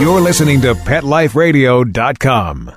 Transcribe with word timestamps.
You're 0.00 0.20
listening 0.20 0.60
to 0.62 0.74
PetLifeRadio.com. 0.74 2.72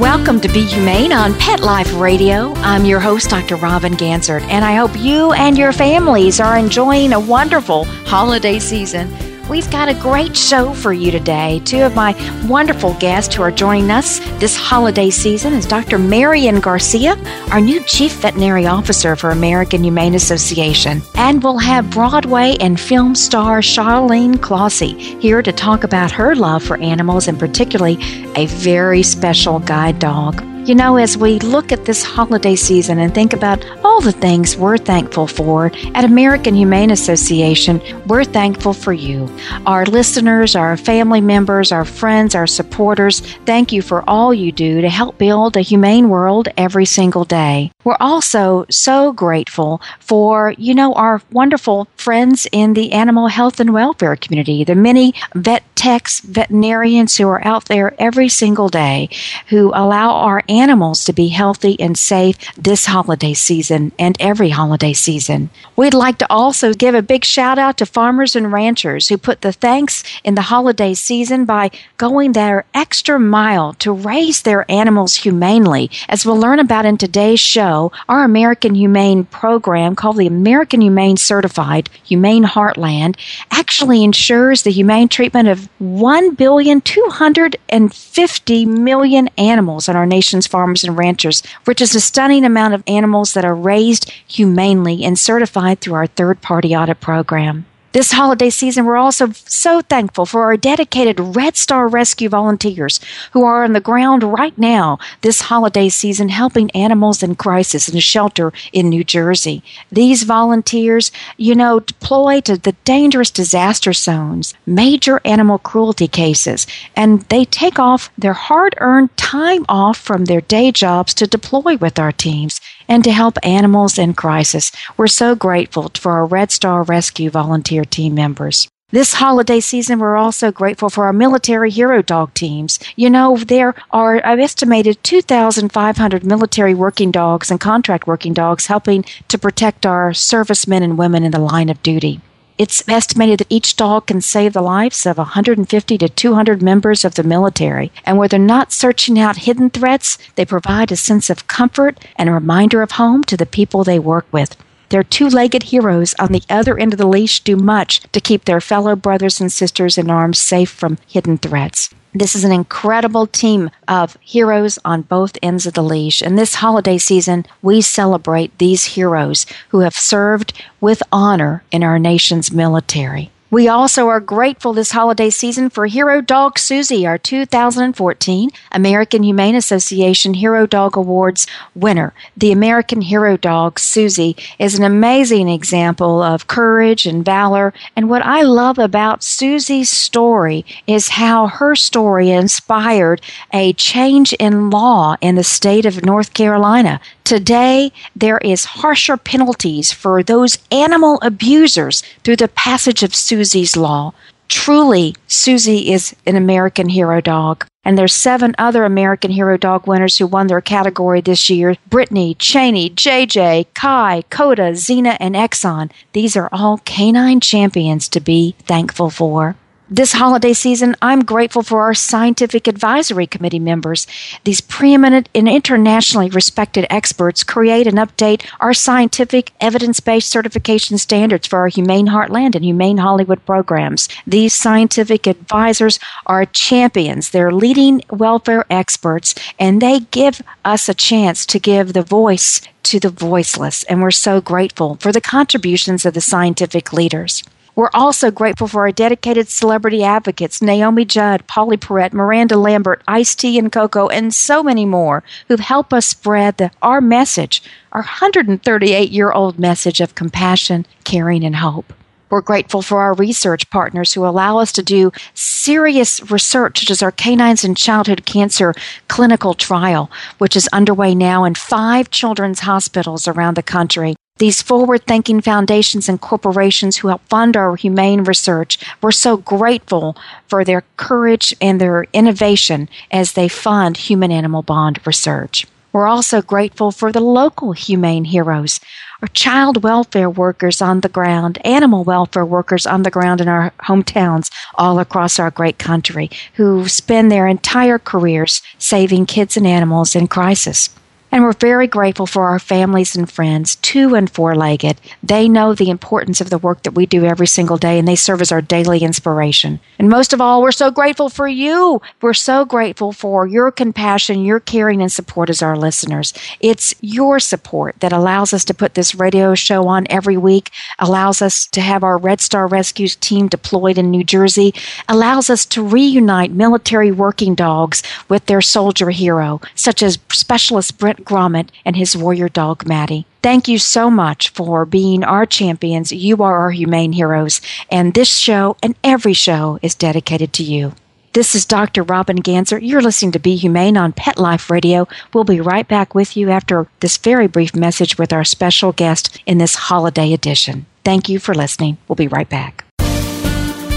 Welcome 0.00 0.40
to 0.40 0.48
Be 0.48 0.64
Humane 0.64 1.12
on 1.12 1.34
Pet 1.38 1.60
Life 1.60 1.92
Radio. 2.00 2.54
I'm 2.56 2.86
your 2.86 2.98
host, 2.98 3.28
Dr. 3.28 3.56
Robin 3.56 3.92
Ganzert, 3.92 4.40
and 4.44 4.64
I 4.64 4.74
hope 4.74 4.98
you 4.98 5.32
and 5.32 5.58
your 5.58 5.72
families 5.72 6.40
are 6.40 6.56
enjoying 6.56 7.12
a 7.12 7.20
wonderful 7.20 7.84
holiday 7.84 8.58
season. 8.58 9.14
We've 9.48 9.70
got 9.70 9.88
a 9.88 9.94
great 9.94 10.36
show 10.36 10.74
for 10.74 10.92
you 10.92 11.12
today. 11.12 11.62
Two 11.64 11.82
of 11.82 11.94
my 11.94 12.16
wonderful 12.48 12.94
guests 12.94 13.32
who 13.32 13.42
are 13.42 13.52
joining 13.52 13.92
us 13.92 14.18
this 14.40 14.56
holiday 14.56 15.08
season 15.08 15.52
is 15.52 15.66
Dr. 15.66 15.98
Marian 15.98 16.58
Garcia, 16.58 17.16
our 17.52 17.60
new 17.60 17.80
Chief 17.84 18.12
Veterinary 18.14 18.66
Officer 18.66 19.14
for 19.14 19.30
American 19.30 19.84
Humane 19.84 20.16
Association. 20.16 21.00
And 21.14 21.44
we'll 21.44 21.58
have 21.58 21.90
Broadway 21.90 22.56
and 22.58 22.78
film 22.78 23.14
star 23.14 23.60
Charlene 23.60 24.42
Clossy 24.42 24.98
here 25.20 25.42
to 25.42 25.52
talk 25.52 25.84
about 25.84 26.10
her 26.10 26.34
love 26.34 26.64
for 26.64 26.76
animals 26.78 27.28
and 27.28 27.38
particularly 27.38 27.98
a 28.34 28.46
very 28.46 29.04
special 29.04 29.60
guide 29.60 30.00
dog. 30.00 30.55
You 30.66 30.74
know, 30.74 30.96
as 30.96 31.16
we 31.16 31.38
look 31.38 31.70
at 31.70 31.84
this 31.84 32.02
holiday 32.02 32.56
season 32.56 32.98
and 32.98 33.14
think 33.14 33.32
about 33.32 33.64
all 33.84 34.00
the 34.00 34.10
things 34.10 34.56
we're 34.56 34.78
thankful 34.78 35.28
for 35.28 35.70
at 35.94 36.04
American 36.04 36.56
Humane 36.56 36.90
Association, 36.90 37.80
we're 38.08 38.24
thankful 38.24 38.72
for 38.72 38.92
you. 38.92 39.30
Our 39.64 39.86
listeners, 39.86 40.56
our 40.56 40.76
family 40.76 41.20
members, 41.20 41.70
our 41.70 41.84
friends, 41.84 42.34
our 42.34 42.48
supporters, 42.48 43.20
thank 43.44 43.70
you 43.70 43.80
for 43.80 44.02
all 44.10 44.34
you 44.34 44.50
do 44.50 44.80
to 44.80 44.88
help 44.88 45.18
build 45.18 45.56
a 45.56 45.60
humane 45.60 46.08
world 46.08 46.48
every 46.56 46.84
single 46.84 47.24
day. 47.24 47.70
We're 47.84 47.96
also 48.00 48.66
so 48.68 49.12
grateful 49.12 49.80
for, 50.00 50.52
you 50.58 50.74
know, 50.74 50.94
our 50.94 51.22
wonderful 51.30 51.86
friends 51.96 52.48
in 52.50 52.74
the 52.74 52.90
animal 52.90 53.28
health 53.28 53.60
and 53.60 53.72
welfare 53.72 54.16
community, 54.16 54.64
the 54.64 54.74
many 54.74 55.14
vet 55.36 55.62
techs, 55.76 56.20
veterinarians 56.20 57.16
who 57.16 57.28
are 57.28 57.44
out 57.46 57.66
there 57.66 57.94
every 57.98 58.28
single 58.28 58.68
day 58.68 59.08
who 59.48 59.70
allow 59.74 60.10
our 60.10 60.42
animals 60.48 61.04
to 61.04 61.12
be 61.12 61.28
healthy 61.28 61.78
and 61.78 61.96
safe 61.96 62.36
this 62.56 62.86
holiday 62.86 63.34
season 63.34 63.92
and 63.98 64.16
every 64.18 64.50
holiday 64.50 64.92
season. 64.92 65.50
We'd 65.76 65.94
like 65.94 66.18
to 66.18 66.26
also 66.32 66.72
give 66.72 66.94
a 66.94 67.02
big 67.02 67.24
shout 67.24 67.58
out 67.58 67.76
to 67.78 67.86
farmers 67.86 68.34
and 68.34 68.50
ranchers 68.52 69.08
who 69.08 69.18
put 69.18 69.42
the 69.42 69.52
thanks 69.52 70.02
in 70.24 70.34
the 70.34 70.42
holiday 70.42 70.94
season 70.94 71.44
by 71.44 71.70
going 71.98 72.32
their 72.32 72.64
extra 72.74 73.20
mile 73.20 73.74
to 73.74 73.92
raise 73.92 74.42
their 74.42 74.68
animals 74.70 75.16
humanely. 75.16 75.90
As 76.08 76.24
we'll 76.24 76.38
learn 76.38 76.58
about 76.58 76.86
in 76.86 76.96
today's 76.96 77.40
show, 77.40 77.92
our 78.08 78.24
American 78.24 78.74
Humane 78.74 79.24
program 79.24 79.94
called 79.94 80.16
the 80.16 80.26
American 80.26 80.80
Humane 80.80 81.18
Certified 81.18 81.90
Humane 82.04 82.44
Heartland 82.44 83.16
actually 83.50 84.02
ensures 84.02 84.62
the 84.62 84.70
humane 84.70 85.08
treatment 85.08 85.48
of 85.48 85.65
1,250 85.78 88.66
million 88.66 89.28
animals 89.38 89.88
on 89.88 89.96
our 89.96 90.06
nation's 90.06 90.46
farmers 90.46 90.84
and 90.84 90.96
ranchers, 90.96 91.42
which 91.64 91.80
is 91.80 91.94
a 91.94 92.00
stunning 92.00 92.44
amount 92.44 92.74
of 92.74 92.82
animals 92.86 93.34
that 93.34 93.44
are 93.44 93.54
raised 93.54 94.10
humanely 94.26 95.04
and 95.04 95.18
certified 95.18 95.80
through 95.80 95.94
our 95.94 96.06
third 96.06 96.40
party 96.42 96.74
audit 96.74 97.00
program. 97.00 97.66
This 97.96 98.12
holiday 98.12 98.50
season, 98.50 98.84
we're 98.84 98.98
also 98.98 99.30
so 99.32 99.80
thankful 99.80 100.26
for 100.26 100.42
our 100.42 100.58
dedicated 100.58 101.34
Red 101.34 101.56
Star 101.56 101.88
Rescue 101.88 102.28
volunteers 102.28 103.00
who 103.32 103.42
are 103.42 103.64
on 103.64 103.72
the 103.72 103.80
ground 103.80 104.22
right 104.22 104.52
now 104.58 104.98
this 105.22 105.40
holiday 105.40 105.88
season 105.88 106.28
helping 106.28 106.70
animals 106.72 107.22
in 107.22 107.36
crisis 107.36 107.88
in 107.88 107.96
a 107.96 108.02
shelter 108.02 108.52
in 108.70 108.90
New 108.90 109.02
Jersey. 109.02 109.62
These 109.90 110.24
volunteers, 110.24 111.10
you 111.38 111.54
know, 111.54 111.80
deploy 111.80 112.42
to 112.42 112.58
the 112.58 112.72
dangerous 112.84 113.30
disaster 113.30 113.94
zones, 113.94 114.52
major 114.66 115.22
animal 115.24 115.58
cruelty 115.58 116.06
cases, 116.06 116.66
and 116.94 117.22
they 117.30 117.46
take 117.46 117.78
off 117.78 118.10
their 118.18 118.34
hard 118.34 118.74
earned 118.76 119.16
time 119.16 119.64
off 119.70 119.96
from 119.96 120.26
their 120.26 120.42
day 120.42 120.70
jobs 120.70 121.14
to 121.14 121.26
deploy 121.26 121.78
with 121.78 121.98
our 121.98 122.12
teams 122.12 122.60
and 122.88 123.04
to 123.04 123.12
help 123.12 123.38
animals 123.42 123.98
in 123.98 124.14
crisis. 124.14 124.72
We're 124.96 125.06
so 125.06 125.34
grateful 125.34 125.90
for 125.94 126.12
our 126.12 126.26
Red 126.26 126.50
Star 126.50 126.82
Rescue 126.82 127.30
volunteer 127.30 127.84
team 127.84 128.14
members. 128.14 128.68
This 128.90 129.14
holiday 129.14 129.58
season, 129.58 129.98
we're 129.98 130.14
also 130.14 130.52
grateful 130.52 130.90
for 130.90 131.06
our 131.06 131.12
military 131.12 131.72
hero 131.72 132.02
dog 132.02 132.32
teams. 132.34 132.78
You 132.94 133.10
know, 133.10 133.36
there 133.36 133.74
are 133.90 134.24
I've 134.24 134.38
estimated 134.38 135.02
2,500 135.02 136.24
military 136.24 136.72
working 136.72 137.10
dogs 137.10 137.50
and 137.50 137.58
contract 137.58 138.06
working 138.06 138.32
dogs 138.32 138.66
helping 138.66 139.04
to 139.26 139.38
protect 139.38 139.86
our 139.86 140.14
servicemen 140.14 140.84
and 140.84 140.96
women 140.96 141.24
in 141.24 141.32
the 141.32 141.40
line 141.40 141.68
of 141.68 141.82
duty. 141.82 142.20
It's 142.58 142.82
estimated 142.88 143.40
that 143.40 143.46
each 143.50 143.76
dog 143.76 144.06
can 144.06 144.22
save 144.22 144.54
the 144.54 144.62
lives 144.62 145.04
of 145.04 145.18
150 145.18 145.98
to 145.98 146.08
200 146.08 146.62
members 146.62 147.04
of 147.04 147.14
the 147.14 147.22
military. 147.22 147.92
And 148.04 148.16
where 148.16 148.28
they're 148.28 148.38
not 148.38 148.72
searching 148.72 149.18
out 149.18 149.44
hidden 149.44 149.68
threats, 149.68 150.16
they 150.36 150.46
provide 150.46 150.90
a 150.90 150.96
sense 150.96 151.28
of 151.28 151.48
comfort 151.48 151.98
and 152.16 152.30
a 152.30 152.32
reminder 152.32 152.80
of 152.80 152.92
home 152.92 153.24
to 153.24 153.36
the 153.36 153.44
people 153.44 153.84
they 153.84 153.98
work 153.98 154.26
with. 154.32 154.56
Their 154.88 155.02
two 155.02 155.28
legged 155.28 155.64
heroes 155.64 156.14
on 156.18 156.32
the 156.32 156.42
other 156.48 156.78
end 156.78 156.92
of 156.92 156.98
the 156.98 157.08
leash 157.08 157.40
do 157.40 157.56
much 157.56 158.00
to 158.12 158.20
keep 158.20 158.44
their 158.44 158.60
fellow 158.60 158.94
brothers 158.94 159.40
and 159.40 159.52
sisters 159.52 159.98
in 159.98 160.10
arms 160.10 160.38
safe 160.38 160.70
from 160.70 160.98
hidden 161.08 161.38
threats. 161.38 161.90
This 162.14 162.34
is 162.34 162.44
an 162.44 162.52
incredible 162.52 163.26
team 163.26 163.70
of 163.86 164.16
heroes 164.22 164.78
on 164.84 165.02
both 165.02 165.36
ends 165.42 165.66
of 165.66 165.74
the 165.74 165.82
leash. 165.82 166.22
And 166.22 166.38
this 166.38 166.54
holiday 166.54 166.96
season, 166.96 167.44
we 167.60 167.82
celebrate 167.82 168.56
these 168.58 168.84
heroes 168.84 169.44
who 169.68 169.80
have 169.80 169.94
served 169.94 170.54
with 170.80 171.02
honor 171.12 171.62
in 171.70 171.82
our 171.82 171.98
nation's 171.98 172.50
military. 172.50 173.30
We 173.48 173.68
also 173.68 174.08
are 174.08 174.18
grateful 174.18 174.72
this 174.72 174.90
holiday 174.90 175.30
season 175.30 175.70
for 175.70 175.86
Hero 175.86 176.20
Dog 176.20 176.58
Susie, 176.58 177.06
our 177.06 177.16
2014 177.16 178.50
American 178.72 179.22
Humane 179.22 179.54
Association 179.54 180.34
Hero 180.34 180.66
Dog 180.66 180.96
Awards 180.96 181.46
winner. 181.72 182.12
The 182.36 182.50
American 182.50 183.02
Hero 183.02 183.36
Dog 183.36 183.78
Susie 183.78 184.36
is 184.58 184.76
an 184.76 184.82
amazing 184.82 185.48
example 185.48 186.22
of 186.22 186.48
courage 186.48 187.06
and 187.06 187.24
valor. 187.24 187.72
And 187.94 188.10
what 188.10 188.22
I 188.22 188.42
love 188.42 188.80
about 188.80 189.22
Susie's 189.22 189.90
story 189.90 190.64
is 190.88 191.10
how 191.10 191.46
her 191.46 191.76
story 191.76 192.30
inspired 192.30 193.20
a 193.52 193.74
change 193.74 194.32
in 194.40 194.70
law 194.70 195.14
in 195.20 195.36
the 195.36 195.44
state 195.44 195.86
of 195.86 196.04
North 196.04 196.34
Carolina. 196.34 197.00
Today, 197.26 197.90
there 198.14 198.38
is 198.38 198.64
harsher 198.66 199.16
penalties 199.16 199.90
for 199.90 200.22
those 200.22 200.58
animal 200.70 201.18
abusers 201.22 202.04
through 202.22 202.36
the 202.36 202.46
passage 202.46 203.02
of 203.02 203.16
Susie's 203.16 203.76
Law. 203.76 204.14
Truly, 204.46 205.16
Susie 205.26 205.90
is 205.90 206.14
an 206.24 206.36
American 206.36 206.88
hero 206.88 207.20
dog. 207.20 207.66
And 207.84 207.98
there's 207.98 208.14
seven 208.14 208.54
other 208.58 208.84
American 208.84 209.32
Hero 209.32 209.56
Dog 209.56 209.88
winners 209.88 210.18
who 210.18 210.28
won 210.28 210.46
their 210.46 210.60
category 210.60 211.20
this 211.20 211.50
year. 211.50 211.76
Brittany, 211.88 212.34
Cheney, 212.34 212.90
JJ, 212.90 213.66
Kai, 213.74 214.22
Coda, 214.30 214.70
Xena, 214.72 215.16
and 215.18 215.34
Exxon. 215.34 215.90
These 216.12 216.36
are 216.36 216.48
all 216.52 216.78
canine 216.78 217.40
champions 217.40 218.08
to 218.10 218.20
be 218.20 218.54
thankful 218.66 219.10
for. 219.10 219.56
This 219.88 220.14
holiday 220.14 220.52
season, 220.52 220.96
I'm 221.00 221.24
grateful 221.24 221.62
for 221.62 221.82
our 221.82 221.94
scientific 221.94 222.66
advisory 222.66 223.28
committee 223.28 223.60
members. 223.60 224.08
These 224.42 224.60
preeminent 224.60 225.28
and 225.32 225.48
internationally 225.48 226.28
respected 226.28 226.88
experts 226.90 227.44
create 227.44 227.86
and 227.86 227.96
update 227.96 228.44
our 228.58 228.74
scientific 228.74 229.52
evidence 229.60 230.00
based 230.00 230.28
certification 230.28 230.98
standards 230.98 231.46
for 231.46 231.60
our 231.60 231.68
Humane 231.68 232.08
Heartland 232.08 232.56
and 232.56 232.64
Humane 232.64 232.98
Hollywood 232.98 233.46
programs. 233.46 234.08
These 234.26 234.56
scientific 234.56 235.28
advisors 235.28 236.00
are 236.26 236.46
champions. 236.46 237.30
They're 237.30 237.52
leading 237.52 238.02
welfare 238.10 238.66
experts, 238.68 239.36
and 239.56 239.80
they 239.80 240.00
give 240.00 240.42
us 240.64 240.88
a 240.88 240.94
chance 240.94 241.46
to 241.46 241.60
give 241.60 241.92
the 241.92 242.02
voice 242.02 242.60
to 242.82 242.98
the 242.98 243.10
voiceless. 243.10 243.84
And 243.84 244.02
we're 244.02 244.10
so 244.10 244.40
grateful 244.40 244.96
for 244.96 245.12
the 245.12 245.20
contributions 245.20 246.04
of 246.04 246.14
the 246.14 246.20
scientific 246.20 246.92
leaders. 246.92 247.44
We're 247.76 247.90
also 247.92 248.30
grateful 248.30 248.68
for 248.68 248.86
our 248.86 248.90
dedicated 248.90 249.48
celebrity 249.50 250.02
advocates, 250.02 250.62
Naomi 250.62 251.04
Judd, 251.04 251.46
Pauley 251.46 251.76
Perrette, 251.76 252.14
Miranda 252.14 252.56
Lambert, 252.56 253.02
Ice 253.06 253.34
T 253.34 253.58
and 253.58 253.70
Coco, 253.70 254.08
and 254.08 254.32
so 254.32 254.62
many 254.62 254.86
more 254.86 255.22
who've 255.48 255.60
helped 255.60 255.92
us 255.92 256.06
spread 256.06 256.56
the, 256.56 256.70
our 256.80 257.02
message, 257.02 257.62
our 257.92 258.00
138 258.00 259.10
year 259.10 259.30
old 259.30 259.58
message 259.58 260.00
of 260.00 260.14
compassion, 260.14 260.86
caring, 261.04 261.44
and 261.44 261.56
hope. 261.56 261.92
We're 262.30 262.40
grateful 262.40 262.80
for 262.80 263.02
our 263.02 263.12
research 263.12 263.68
partners 263.68 264.14
who 264.14 264.24
allow 264.24 264.56
us 264.56 264.72
to 264.72 264.82
do 264.82 265.12
serious 265.34 266.30
research, 266.30 266.80
such 266.80 266.90
as 266.90 267.02
our 267.02 267.12
Canines 267.12 267.62
and 267.62 267.76
Childhood 267.76 268.24
Cancer 268.24 268.72
clinical 269.08 269.52
trial, 269.52 270.10
which 270.38 270.56
is 270.56 270.66
underway 270.72 271.14
now 271.14 271.44
in 271.44 271.54
five 271.54 272.10
children's 272.10 272.60
hospitals 272.60 273.28
around 273.28 273.54
the 273.54 273.62
country. 273.62 274.16
These 274.38 274.60
forward 274.60 275.06
thinking 275.06 275.40
foundations 275.40 276.10
and 276.10 276.20
corporations 276.20 276.98
who 276.98 277.08
help 277.08 277.22
fund 277.28 277.56
our 277.56 277.74
humane 277.74 278.24
research, 278.24 278.78
we're 279.00 279.10
so 279.10 279.38
grateful 279.38 280.14
for 280.46 280.62
their 280.62 280.84
courage 280.98 281.56
and 281.58 281.80
their 281.80 282.04
innovation 282.12 282.90
as 283.10 283.32
they 283.32 283.48
fund 283.48 283.96
human 283.96 284.30
animal 284.30 284.60
bond 284.60 285.00
research. 285.06 285.66
We're 285.90 286.06
also 286.06 286.42
grateful 286.42 286.90
for 286.92 287.12
the 287.12 287.20
local 287.20 287.72
humane 287.72 288.24
heroes 288.24 288.80
our 289.22 289.28
child 289.28 289.82
welfare 289.82 290.28
workers 290.28 290.82
on 290.82 291.00
the 291.00 291.08
ground, 291.08 291.58
animal 291.64 292.04
welfare 292.04 292.44
workers 292.44 292.86
on 292.86 293.02
the 293.02 293.10
ground 293.10 293.40
in 293.40 293.48
our 293.48 293.72
hometowns 293.84 294.50
all 294.74 294.98
across 294.98 295.38
our 295.38 295.50
great 295.50 295.78
country 295.78 296.28
who 296.56 296.86
spend 296.86 297.32
their 297.32 297.46
entire 297.46 297.98
careers 297.98 298.60
saving 298.76 299.24
kids 299.24 299.56
and 299.56 299.66
animals 299.66 300.14
in 300.14 300.28
crisis. 300.28 300.90
And 301.32 301.42
we're 301.42 301.52
very 301.52 301.86
grateful 301.86 302.26
for 302.26 302.46
our 302.46 302.58
families 302.58 303.16
and 303.16 303.30
friends, 303.30 303.76
two 303.76 304.14
and 304.14 304.30
four 304.30 304.54
legged. 304.54 305.00
They 305.22 305.48
know 305.48 305.74
the 305.74 305.90
importance 305.90 306.40
of 306.40 306.50
the 306.50 306.58
work 306.58 306.82
that 306.84 306.94
we 306.94 307.04
do 307.04 307.24
every 307.24 307.46
single 307.46 307.76
day, 307.76 307.98
and 307.98 308.06
they 308.06 308.16
serve 308.16 308.40
as 308.40 308.52
our 308.52 308.62
daily 308.62 309.00
inspiration. 309.00 309.80
And 309.98 310.08
most 310.08 310.32
of 310.32 310.40
all, 310.40 310.62
we're 310.62 310.72
so 310.72 310.90
grateful 310.90 311.28
for 311.28 311.48
you. 311.48 312.00
We're 312.22 312.32
so 312.32 312.64
grateful 312.64 313.12
for 313.12 313.46
your 313.46 313.70
compassion, 313.70 314.44
your 314.44 314.60
caring, 314.60 315.02
and 315.02 315.12
support 315.12 315.50
as 315.50 315.62
our 315.62 315.76
listeners. 315.76 316.32
It's 316.60 316.94
your 317.00 317.38
support 317.40 317.96
that 318.00 318.12
allows 318.12 318.54
us 318.54 318.64
to 318.66 318.74
put 318.74 318.94
this 318.94 319.14
radio 319.14 319.54
show 319.54 319.88
on 319.88 320.06
every 320.08 320.36
week, 320.36 320.70
allows 320.98 321.42
us 321.42 321.66
to 321.72 321.80
have 321.80 322.02
our 322.04 322.16
Red 322.16 322.40
Star 322.40 322.66
Rescues 322.66 323.16
team 323.16 323.48
deployed 323.48 323.98
in 323.98 324.10
New 324.10 324.24
Jersey, 324.24 324.72
allows 325.08 325.50
us 325.50 325.66
to 325.66 325.82
reunite 325.82 326.52
military 326.52 327.10
working 327.10 327.54
dogs 327.54 328.02
with 328.28 328.46
their 328.46 328.62
soldier 328.62 329.10
hero, 329.10 329.60
such 329.74 330.02
as 330.02 330.18
Specialist 330.30 330.98
Brent 330.98 331.25
Grommet 331.26 331.68
and 331.84 331.96
his 331.96 332.16
warrior 332.16 332.48
dog, 332.48 332.86
Matty. 332.86 333.26
Thank 333.42 333.68
you 333.68 333.78
so 333.78 334.10
much 334.10 334.48
for 334.50 334.84
being 334.84 335.22
our 335.22 335.44
champions. 335.44 336.12
You 336.12 336.42
are 336.42 336.56
our 336.58 336.70
humane 336.70 337.12
heroes, 337.12 337.60
and 337.90 338.14
this 338.14 338.34
show 338.34 338.76
and 338.82 338.94
every 339.04 339.34
show 339.34 339.78
is 339.82 339.94
dedicated 339.94 340.52
to 340.54 340.62
you. 340.62 340.94
This 341.36 341.54
is 341.54 341.66
Dr. 341.66 342.02
Robin 342.02 342.38
Ganser. 342.38 342.80
You're 342.80 343.02
listening 343.02 343.32
to 343.32 343.38
Be 343.38 343.56
Humane 343.56 343.98
on 343.98 344.14
Pet 344.14 344.38
Life 344.38 344.70
Radio. 344.70 345.06
We'll 345.34 345.44
be 345.44 345.60
right 345.60 345.86
back 345.86 346.14
with 346.14 346.34
you 346.34 346.48
after 346.48 346.88
this 347.00 347.18
very 347.18 347.46
brief 347.46 347.76
message 347.76 348.16
with 348.16 348.32
our 348.32 348.42
special 348.42 348.92
guest 348.92 349.38
in 349.44 349.58
this 349.58 349.74
holiday 349.74 350.32
edition. 350.32 350.86
Thank 351.04 351.28
you 351.28 351.38
for 351.38 351.54
listening. 351.54 351.98
We'll 352.08 352.16
be 352.16 352.28
right 352.28 352.48
back. 352.48 352.86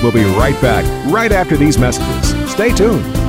We'll 0.03 0.11
be 0.11 0.25
right 0.25 0.61
back 0.61 0.83
right 1.11 1.31
after 1.31 1.55
these 1.55 1.77
messages. 1.77 2.51
Stay 2.51 2.73
tuned. 2.73 3.28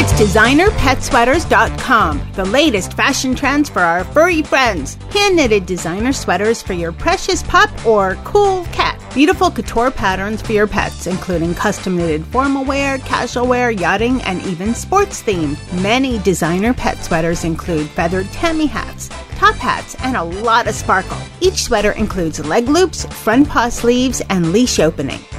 It's 0.00 0.12
designerpetsweaters.com, 0.12 2.30
the 2.34 2.44
latest 2.44 2.92
fashion 2.92 3.34
trends 3.34 3.68
for 3.68 3.80
our 3.80 4.04
furry 4.04 4.42
friends. 4.42 4.94
Hand 5.10 5.34
knitted 5.34 5.66
designer 5.66 6.12
sweaters 6.12 6.62
for 6.62 6.72
your 6.72 6.92
precious 6.92 7.42
pup 7.42 7.68
or 7.84 8.14
cool 8.22 8.62
cat. 8.66 9.02
Beautiful 9.12 9.50
couture 9.50 9.90
patterns 9.90 10.40
for 10.40 10.52
your 10.52 10.68
pets, 10.68 11.08
including 11.08 11.52
custom 11.52 11.96
knitted 11.96 12.24
formal 12.26 12.64
wear, 12.64 12.98
casual 12.98 13.48
wear, 13.48 13.72
yachting, 13.72 14.22
and 14.22 14.40
even 14.42 14.72
sports 14.72 15.20
themed. 15.20 15.58
Many 15.82 16.20
designer 16.20 16.72
pet 16.72 17.02
sweaters 17.02 17.42
include 17.42 17.90
feathered 17.90 18.30
tammy 18.30 18.66
hats, 18.66 19.08
top 19.34 19.56
hats, 19.56 19.96
and 20.04 20.16
a 20.16 20.22
lot 20.22 20.68
of 20.68 20.76
sparkle. 20.76 21.18
Each 21.40 21.64
sweater 21.64 21.90
includes 21.90 22.38
leg 22.46 22.68
loops, 22.68 23.04
front 23.06 23.48
paw 23.48 23.68
sleeves, 23.68 24.22
and 24.30 24.52
leash 24.52 24.78
opening. 24.78 25.18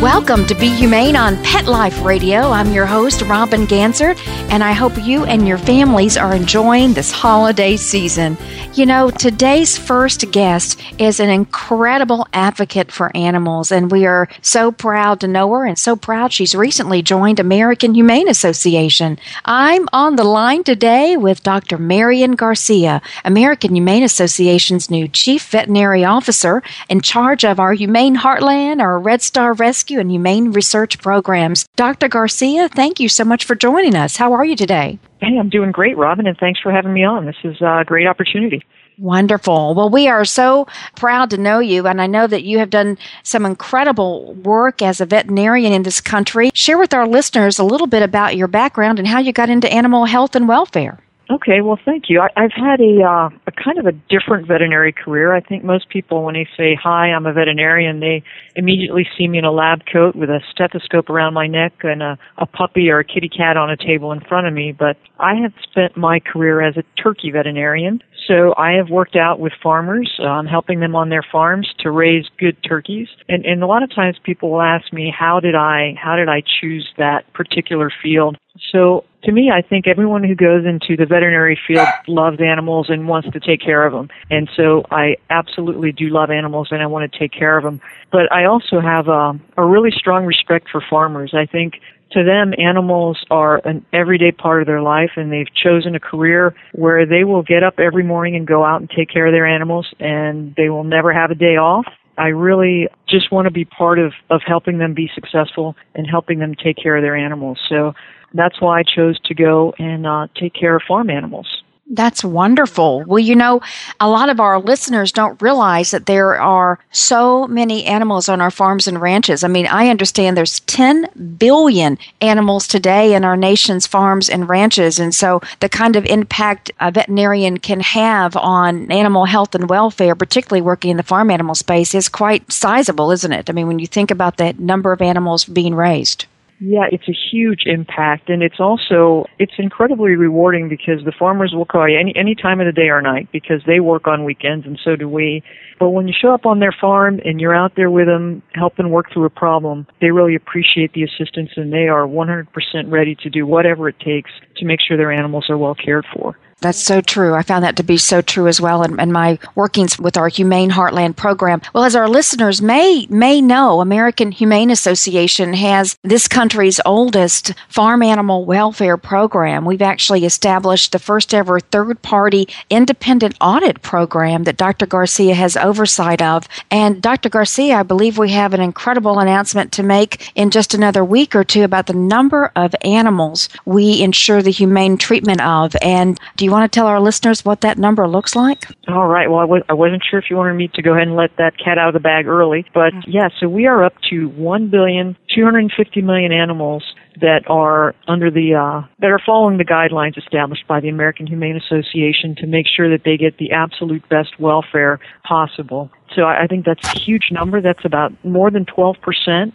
Welcome 0.00 0.46
to 0.46 0.54
Be 0.54 0.70
Humane 0.70 1.14
on 1.14 1.36
Pet 1.44 1.66
Life 1.66 2.02
Radio. 2.02 2.38
I'm 2.38 2.72
your 2.72 2.86
host, 2.86 3.20
Robin 3.20 3.66
Ganser, 3.66 4.16
and 4.48 4.64
I 4.64 4.72
hope 4.72 4.96
you 4.96 5.26
and 5.26 5.46
your 5.46 5.58
families 5.58 6.16
are 6.16 6.34
enjoying 6.34 6.94
this 6.94 7.12
holiday 7.12 7.76
season. 7.76 8.38
You 8.72 8.86
know, 8.86 9.10
today's 9.10 9.76
first 9.76 10.32
guest 10.32 10.80
is 10.98 11.20
an 11.20 11.28
incredible 11.28 12.26
advocate 12.32 12.90
for 12.90 13.14
animals, 13.14 13.70
and 13.70 13.92
we 13.92 14.06
are 14.06 14.26
so 14.40 14.72
proud 14.72 15.20
to 15.20 15.28
know 15.28 15.52
her 15.52 15.66
and 15.66 15.78
so 15.78 15.96
proud 15.96 16.32
she's 16.32 16.54
recently 16.54 17.02
joined 17.02 17.38
American 17.38 17.94
Humane 17.94 18.28
Association. 18.28 19.18
I'm 19.44 19.86
on 19.92 20.16
the 20.16 20.24
line 20.24 20.64
today 20.64 21.18
with 21.18 21.42
Dr. 21.42 21.76
Marian 21.76 22.36
Garcia, 22.36 23.02
American 23.22 23.74
Humane 23.74 24.04
Association's 24.04 24.88
new 24.90 25.08
Chief 25.08 25.46
Veterinary 25.50 26.06
Officer 26.06 26.62
in 26.88 27.02
charge 27.02 27.44
of 27.44 27.60
our 27.60 27.74
Humane 27.74 28.16
Heartland, 28.16 28.80
our 28.80 28.98
Red 28.98 29.20
Star 29.20 29.52
Rescue 29.52 29.89
Rescue 29.90 30.00
and 30.00 30.10
Humane 30.12 30.52
Research 30.52 31.00
programs. 31.00 31.66
Dr. 31.74 32.06
Garcia, 32.06 32.68
thank 32.68 33.00
you 33.00 33.08
so 33.08 33.24
much 33.24 33.44
for 33.44 33.56
joining 33.56 33.96
us. 33.96 34.16
How 34.16 34.34
are 34.34 34.44
you 34.44 34.54
today? 34.54 35.00
Hey, 35.20 35.36
I'm 35.36 35.48
doing 35.48 35.72
great, 35.72 35.96
Robin, 35.96 36.28
and 36.28 36.38
thanks 36.38 36.60
for 36.60 36.70
having 36.70 36.92
me 36.92 37.02
on. 37.02 37.26
This 37.26 37.34
is 37.42 37.60
a 37.60 37.82
great 37.84 38.06
opportunity. 38.06 38.62
Wonderful. 38.98 39.74
Well, 39.74 39.90
we 39.90 40.06
are 40.06 40.24
so 40.24 40.68
proud 40.94 41.30
to 41.30 41.38
know 41.38 41.58
you, 41.58 41.88
and 41.88 42.00
I 42.00 42.06
know 42.06 42.28
that 42.28 42.44
you 42.44 42.58
have 42.60 42.70
done 42.70 42.98
some 43.24 43.44
incredible 43.44 44.34
work 44.34 44.80
as 44.80 45.00
a 45.00 45.06
veterinarian 45.06 45.72
in 45.72 45.82
this 45.82 46.00
country. 46.00 46.52
Share 46.54 46.78
with 46.78 46.94
our 46.94 47.08
listeners 47.08 47.58
a 47.58 47.64
little 47.64 47.88
bit 47.88 48.04
about 48.04 48.36
your 48.36 48.46
background 48.46 49.00
and 49.00 49.08
how 49.08 49.18
you 49.18 49.32
got 49.32 49.50
into 49.50 49.72
animal 49.72 50.04
health 50.04 50.36
and 50.36 50.46
welfare. 50.46 51.00
Okay, 51.30 51.60
well, 51.60 51.78
thank 51.84 52.04
you. 52.08 52.20
I, 52.20 52.28
I've 52.36 52.52
had 52.52 52.80
a 52.80 53.04
uh, 53.04 53.28
a 53.46 53.52
kind 53.52 53.78
of 53.78 53.86
a 53.86 53.92
different 53.92 54.48
veterinary 54.48 54.92
career. 54.92 55.32
I 55.32 55.40
think 55.40 55.62
most 55.62 55.88
people, 55.88 56.24
when 56.24 56.34
they 56.34 56.48
say 56.56 56.74
hi, 56.74 57.12
I'm 57.12 57.24
a 57.24 57.32
veterinarian, 57.32 58.00
they 58.00 58.24
immediately 58.56 59.06
see 59.16 59.28
me 59.28 59.38
in 59.38 59.44
a 59.44 59.52
lab 59.52 59.82
coat 59.92 60.16
with 60.16 60.28
a 60.28 60.40
stethoscope 60.50 61.08
around 61.08 61.34
my 61.34 61.46
neck 61.46 61.72
and 61.84 62.02
a, 62.02 62.18
a 62.38 62.46
puppy 62.46 62.90
or 62.90 62.98
a 62.98 63.04
kitty 63.04 63.28
cat 63.28 63.56
on 63.56 63.70
a 63.70 63.76
table 63.76 64.10
in 64.10 64.20
front 64.20 64.48
of 64.48 64.54
me. 64.54 64.72
But 64.72 64.96
I 65.20 65.34
have 65.36 65.52
spent 65.62 65.96
my 65.96 66.18
career 66.18 66.62
as 66.62 66.76
a 66.76 66.82
turkey 67.00 67.30
veterinarian. 67.30 68.00
So 68.26 68.52
I 68.58 68.72
have 68.72 68.90
worked 68.90 69.16
out 69.16 69.38
with 69.38 69.52
farmers, 69.62 70.20
um, 70.24 70.46
helping 70.46 70.80
them 70.80 70.96
on 70.96 71.10
their 71.10 71.24
farms 71.32 71.68
to 71.80 71.90
raise 71.90 72.26
good 72.38 72.56
turkeys. 72.62 73.08
And, 73.28 73.44
and 73.44 73.62
a 73.62 73.66
lot 73.66 73.82
of 73.82 73.94
times 73.94 74.16
people 74.22 74.50
will 74.50 74.62
ask 74.62 74.92
me, 74.92 75.14
how 75.16 75.40
did 75.40 75.54
I, 75.54 75.94
how 76.00 76.16
did 76.16 76.28
I 76.28 76.42
choose 76.60 76.88
that 76.98 77.32
particular 77.34 77.90
field? 78.02 78.36
So 78.72 79.04
to 79.24 79.32
me, 79.32 79.50
I 79.50 79.62
think 79.62 79.86
everyone 79.86 80.24
who 80.24 80.34
goes 80.34 80.64
into 80.64 80.96
the 80.96 81.06
veterinary 81.06 81.58
field 81.66 81.88
loves 82.06 82.40
animals 82.40 82.88
and 82.88 83.08
wants 83.08 83.28
to 83.30 83.40
take 83.40 83.60
care 83.60 83.84
of 83.84 83.92
them. 83.92 84.08
And 84.30 84.48
so 84.56 84.84
I 84.90 85.16
absolutely 85.28 85.92
do 85.92 86.08
love 86.08 86.30
animals 86.30 86.68
and 86.70 86.82
I 86.82 86.86
want 86.86 87.10
to 87.10 87.18
take 87.18 87.32
care 87.32 87.56
of 87.56 87.64
them. 87.64 87.80
But 88.10 88.32
I 88.32 88.44
also 88.44 88.80
have 88.80 89.08
a, 89.08 89.38
a 89.56 89.64
really 89.64 89.90
strong 89.90 90.24
respect 90.24 90.68
for 90.70 90.82
farmers. 90.88 91.34
I 91.34 91.46
think 91.46 91.80
to 92.12 92.24
them, 92.24 92.54
animals 92.58 93.24
are 93.30 93.60
an 93.66 93.84
everyday 93.92 94.32
part 94.32 94.62
of 94.62 94.66
their 94.66 94.82
life 94.82 95.12
and 95.16 95.32
they've 95.32 95.52
chosen 95.54 95.94
a 95.94 96.00
career 96.00 96.54
where 96.72 97.06
they 97.06 97.24
will 97.24 97.42
get 97.42 97.62
up 97.62 97.78
every 97.78 98.02
morning 98.02 98.34
and 98.34 98.46
go 98.46 98.64
out 98.64 98.80
and 98.80 98.90
take 98.90 99.08
care 99.10 99.26
of 99.26 99.32
their 99.32 99.46
animals 99.46 99.86
and 100.00 100.54
they 100.56 100.70
will 100.70 100.84
never 100.84 101.12
have 101.12 101.30
a 101.30 101.36
day 101.36 101.56
off. 101.56 101.86
I 102.18 102.28
really 102.28 102.88
just 103.08 103.32
want 103.32 103.46
to 103.46 103.50
be 103.50 103.64
part 103.64 103.98
of, 103.98 104.12
of 104.28 104.42
helping 104.44 104.78
them 104.78 104.92
be 104.92 105.10
successful 105.14 105.76
and 105.94 106.06
helping 106.06 106.38
them 106.38 106.54
take 106.54 106.76
care 106.76 106.96
of 106.96 107.02
their 107.02 107.16
animals. 107.16 107.58
So 107.68 107.94
that's 108.34 108.60
why 108.60 108.80
I 108.80 108.82
chose 108.82 109.18
to 109.20 109.34
go 109.34 109.74
and 109.78 110.06
uh, 110.06 110.28
take 110.34 110.54
care 110.54 110.76
of 110.76 110.82
farm 110.86 111.10
animals. 111.10 111.62
That's 111.92 112.22
wonderful. 112.22 113.02
Well, 113.04 113.18
you 113.18 113.34
know, 113.34 113.60
a 113.98 114.08
lot 114.08 114.28
of 114.28 114.38
our 114.38 114.60
listeners 114.60 115.10
don't 115.10 115.42
realize 115.42 115.90
that 115.90 116.06
there 116.06 116.40
are 116.40 116.78
so 116.92 117.48
many 117.48 117.84
animals 117.84 118.28
on 118.28 118.40
our 118.40 118.52
farms 118.52 118.86
and 118.86 119.00
ranches. 119.00 119.42
I 119.42 119.48
mean, 119.48 119.66
I 119.66 119.88
understand 119.88 120.36
there's 120.36 120.60
10 120.60 121.36
billion 121.36 121.98
animals 122.20 122.68
today 122.68 123.12
in 123.14 123.24
our 123.24 123.36
nation's 123.36 123.88
farms 123.88 124.30
and 124.30 124.48
ranches. 124.48 125.00
And 125.00 125.12
so 125.12 125.40
the 125.58 125.68
kind 125.68 125.96
of 125.96 126.06
impact 126.06 126.70
a 126.78 126.92
veterinarian 126.92 127.58
can 127.58 127.80
have 127.80 128.36
on 128.36 128.90
animal 128.92 129.24
health 129.24 129.56
and 129.56 129.68
welfare, 129.68 130.14
particularly 130.14 130.62
working 130.62 130.92
in 130.92 130.96
the 130.96 131.02
farm 131.02 131.28
animal 131.28 131.56
space, 131.56 131.92
is 131.92 132.08
quite 132.08 132.52
sizable, 132.52 133.10
isn't 133.10 133.32
it? 133.32 133.50
I 133.50 133.52
mean, 133.52 133.66
when 133.66 133.80
you 133.80 133.88
think 133.88 134.12
about 134.12 134.36
the 134.36 134.52
number 134.52 134.92
of 134.92 135.02
animals 135.02 135.44
being 135.44 135.74
raised. 135.74 136.26
Yeah, 136.62 136.84
it's 136.92 137.08
a 137.08 137.16
huge 137.32 137.62
impact 137.64 138.28
and 138.28 138.42
it's 138.42 138.60
also 138.60 139.24
it's 139.38 139.54
incredibly 139.56 140.10
rewarding 140.10 140.68
because 140.68 141.02
the 141.06 141.12
farmers 141.18 141.52
will 141.54 141.64
call 141.64 141.88
you 141.88 141.98
any 141.98 142.14
any 142.14 142.34
time 142.34 142.60
of 142.60 142.66
the 142.66 142.72
day 142.72 142.88
or 142.90 143.00
night 143.00 143.28
because 143.32 143.62
they 143.66 143.80
work 143.80 144.06
on 144.06 144.26
weekends 144.26 144.66
and 144.66 144.78
so 144.84 144.94
do 144.94 145.08
we. 145.08 145.42
But 145.78 145.90
when 145.90 146.06
you 146.06 146.12
show 146.12 146.34
up 146.34 146.44
on 146.44 146.60
their 146.60 146.74
farm 146.78 147.18
and 147.24 147.40
you're 147.40 147.54
out 147.54 147.72
there 147.76 147.90
with 147.90 148.08
them 148.08 148.42
helping 148.52 148.90
work 148.90 149.06
through 149.10 149.24
a 149.24 149.30
problem, 149.30 149.86
they 150.02 150.10
really 150.10 150.34
appreciate 150.34 150.92
the 150.92 151.02
assistance 151.02 151.48
and 151.56 151.72
they 151.72 151.88
are 151.88 152.06
100% 152.06 152.46
ready 152.88 153.14
to 153.22 153.30
do 153.30 153.46
whatever 153.46 153.88
it 153.88 153.98
takes 153.98 154.30
to 154.56 154.66
make 154.66 154.80
sure 154.86 154.98
their 154.98 155.12
animals 155.12 155.46
are 155.48 155.56
well 155.56 155.74
cared 155.74 156.04
for. 156.12 156.36
That's 156.60 156.82
so 156.82 157.00
true. 157.00 157.34
I 157.34 157.42
found 157.42 157.64
that 157.64 157.76
to 157.76 157.82
be 157.82 157.96
so 157.96 158.20
true 158.20 158.46
as 158.46 158.60
well 158.60 158.82
in, 158.82 159.00
in, 159.00 159.10
my 159.12 159.38
workings 159.54 159.98
with 159.98 160.16
our 160.16 160.28
Humane 160.28 160.70
Heartland 160.70 161.16
program. 161.16 161.62
Well, 161.72 161.84
as 161.84 161.96
our 161.96 162.08
listeners 162.08 162.60
may 162.60 163.06
may 163.08 163.40
know, 163.40 163.80
American 163.80 164.30
Humane 164.30 164.70
Association 164.70 165.54
has 165.54 165.96
this 166.02 166.28
country's 166.28 166.78
oldest 166.84 167.54
farm 167.68 168.02
animal 168.02 168.44
welfare 168.44 168.98
program. 168.98 169.64
We've 169.64 169.80
actually 169.80 170.24
established 170.26 170.92
the 170.92 170.98
first 170.98 171.32
ever 171.32 171.60
third 171.60 172.02
party 172.02 172.46
independent 172.68 173.36
audit 173.40 173.80
program 173.80 174.44
that 174.44 174.58
Dr. 174.58 174.86
Garcia 174.86 175.34
has 175.34 175.56
oversight 175.56 176.20
of. 176.20 176.46
And 176.70 177.00
Dr. 177.00 177.30
Garcia, 177.30 177.76
I 177.76 177.82
believe 177.82 178.18
we 178.18 178.30
have 178.32 178.52
an 178.52 178.60
incredible 178.60 179.18
announcement 179.18 179.72
to 179.72 179.82
make 179.82 180.30
in 180.34 180.50
just 180.50 180.74
another 180.74 181.04
week 181.04 181.34
or 181.34 181.42
two 181.42 181.64
about 181.64 181.86
the 181.86 181.94
number 181.94 182.52
of 182.54 182.74
animals 182.84 183.48
we 183.64 184.02
ensure 184.02 184.42
the 184.42 184.50
humane 184.50 184.98
treatment 184.98 185.40
of. 185.40 185.74
And 185.80 186.20
do 186.36 186.44
you 186.44 186.49
you 186.50 186.54
want 186.54 186.70
to 186.70 186.76
tell 186.76 186.86
our 186.86 187.00
listeners 187.00 187.44
what 187.44 187.60
that 187.62 187.78
number 187.78 188.06
looks 188.08 188.34
like? 188.34 188.66
All 188.88 189.06
right. 189.06 189.30
Well, 189.30 189.38
I 189.38 189.42
w- 189.42 189.64
I 189.68 189.74
wasn't 189.74 190.02
sure 190.08 190.18
if 190.18 190.26
you 190.30 190.36
wanted 190.36 190.54
me 190.54 190.68
to 190.74 190.82
go 190.82 190.92
ahead 190.92 191.06
and 191.06 191.16
let 191.16 191.36
that 191.38 191.56
cat 191.58 191.78
out 191.78 191.88
of 191.88 191.94
the 191.94 192.00
bag 192.00 192.26
early, 192.26 192.66
but 192.74 192.92
mm. 192.92 193.02
yeah, 193.06 193.28
so 193.38 193.48
we 193.48 193.66
are 193.66 193.84
up 193.84 193.94
to 194.10 194.28
one 194.30 194.68
billion 194.68 195.16
two 195.34 195.44
hundred 195.44 195.70
fifty 195.76 196.02
million 196.02 196.32
animals 196.32 196.84
that 197.20 197.42
are 197.48 197.94
under 198.06 198.30
the 198.30 198.54
uh, 198.54 198.86
that 199.00 199.10
are 199.10 199.20
following 199.24 199.58
the 199.58 199.64
guidelines 199.64 200.16
established 200.16 200.66
by 200.66 200.80
the 200.80 200.88
American 200.88 201.26
Humane 201.26 201.56
Association 201.56 202.34
to 202.36 202.46
make 202.46 202.66
sure 202.66 202.90
that 202.90 203.04
they 203.04 203.16
get 203.16 203.38
the 203.38 203.52
absolute 203.52 204.08
best 204.08 204.38
welfare 204.38 205.00
possible. 205.24 205.90
So 206.14 206.24
I 206.24 206.46
think 206.48 206.64
that's 206.64 206.84
a 206.94 206.98
huge 206.98 207.28
number. 207.30 207.60
That's 207.60 207.84
about 207.84 208.12
more 208.24 208.50
than 208.50 208.64
12% 208.64 208.96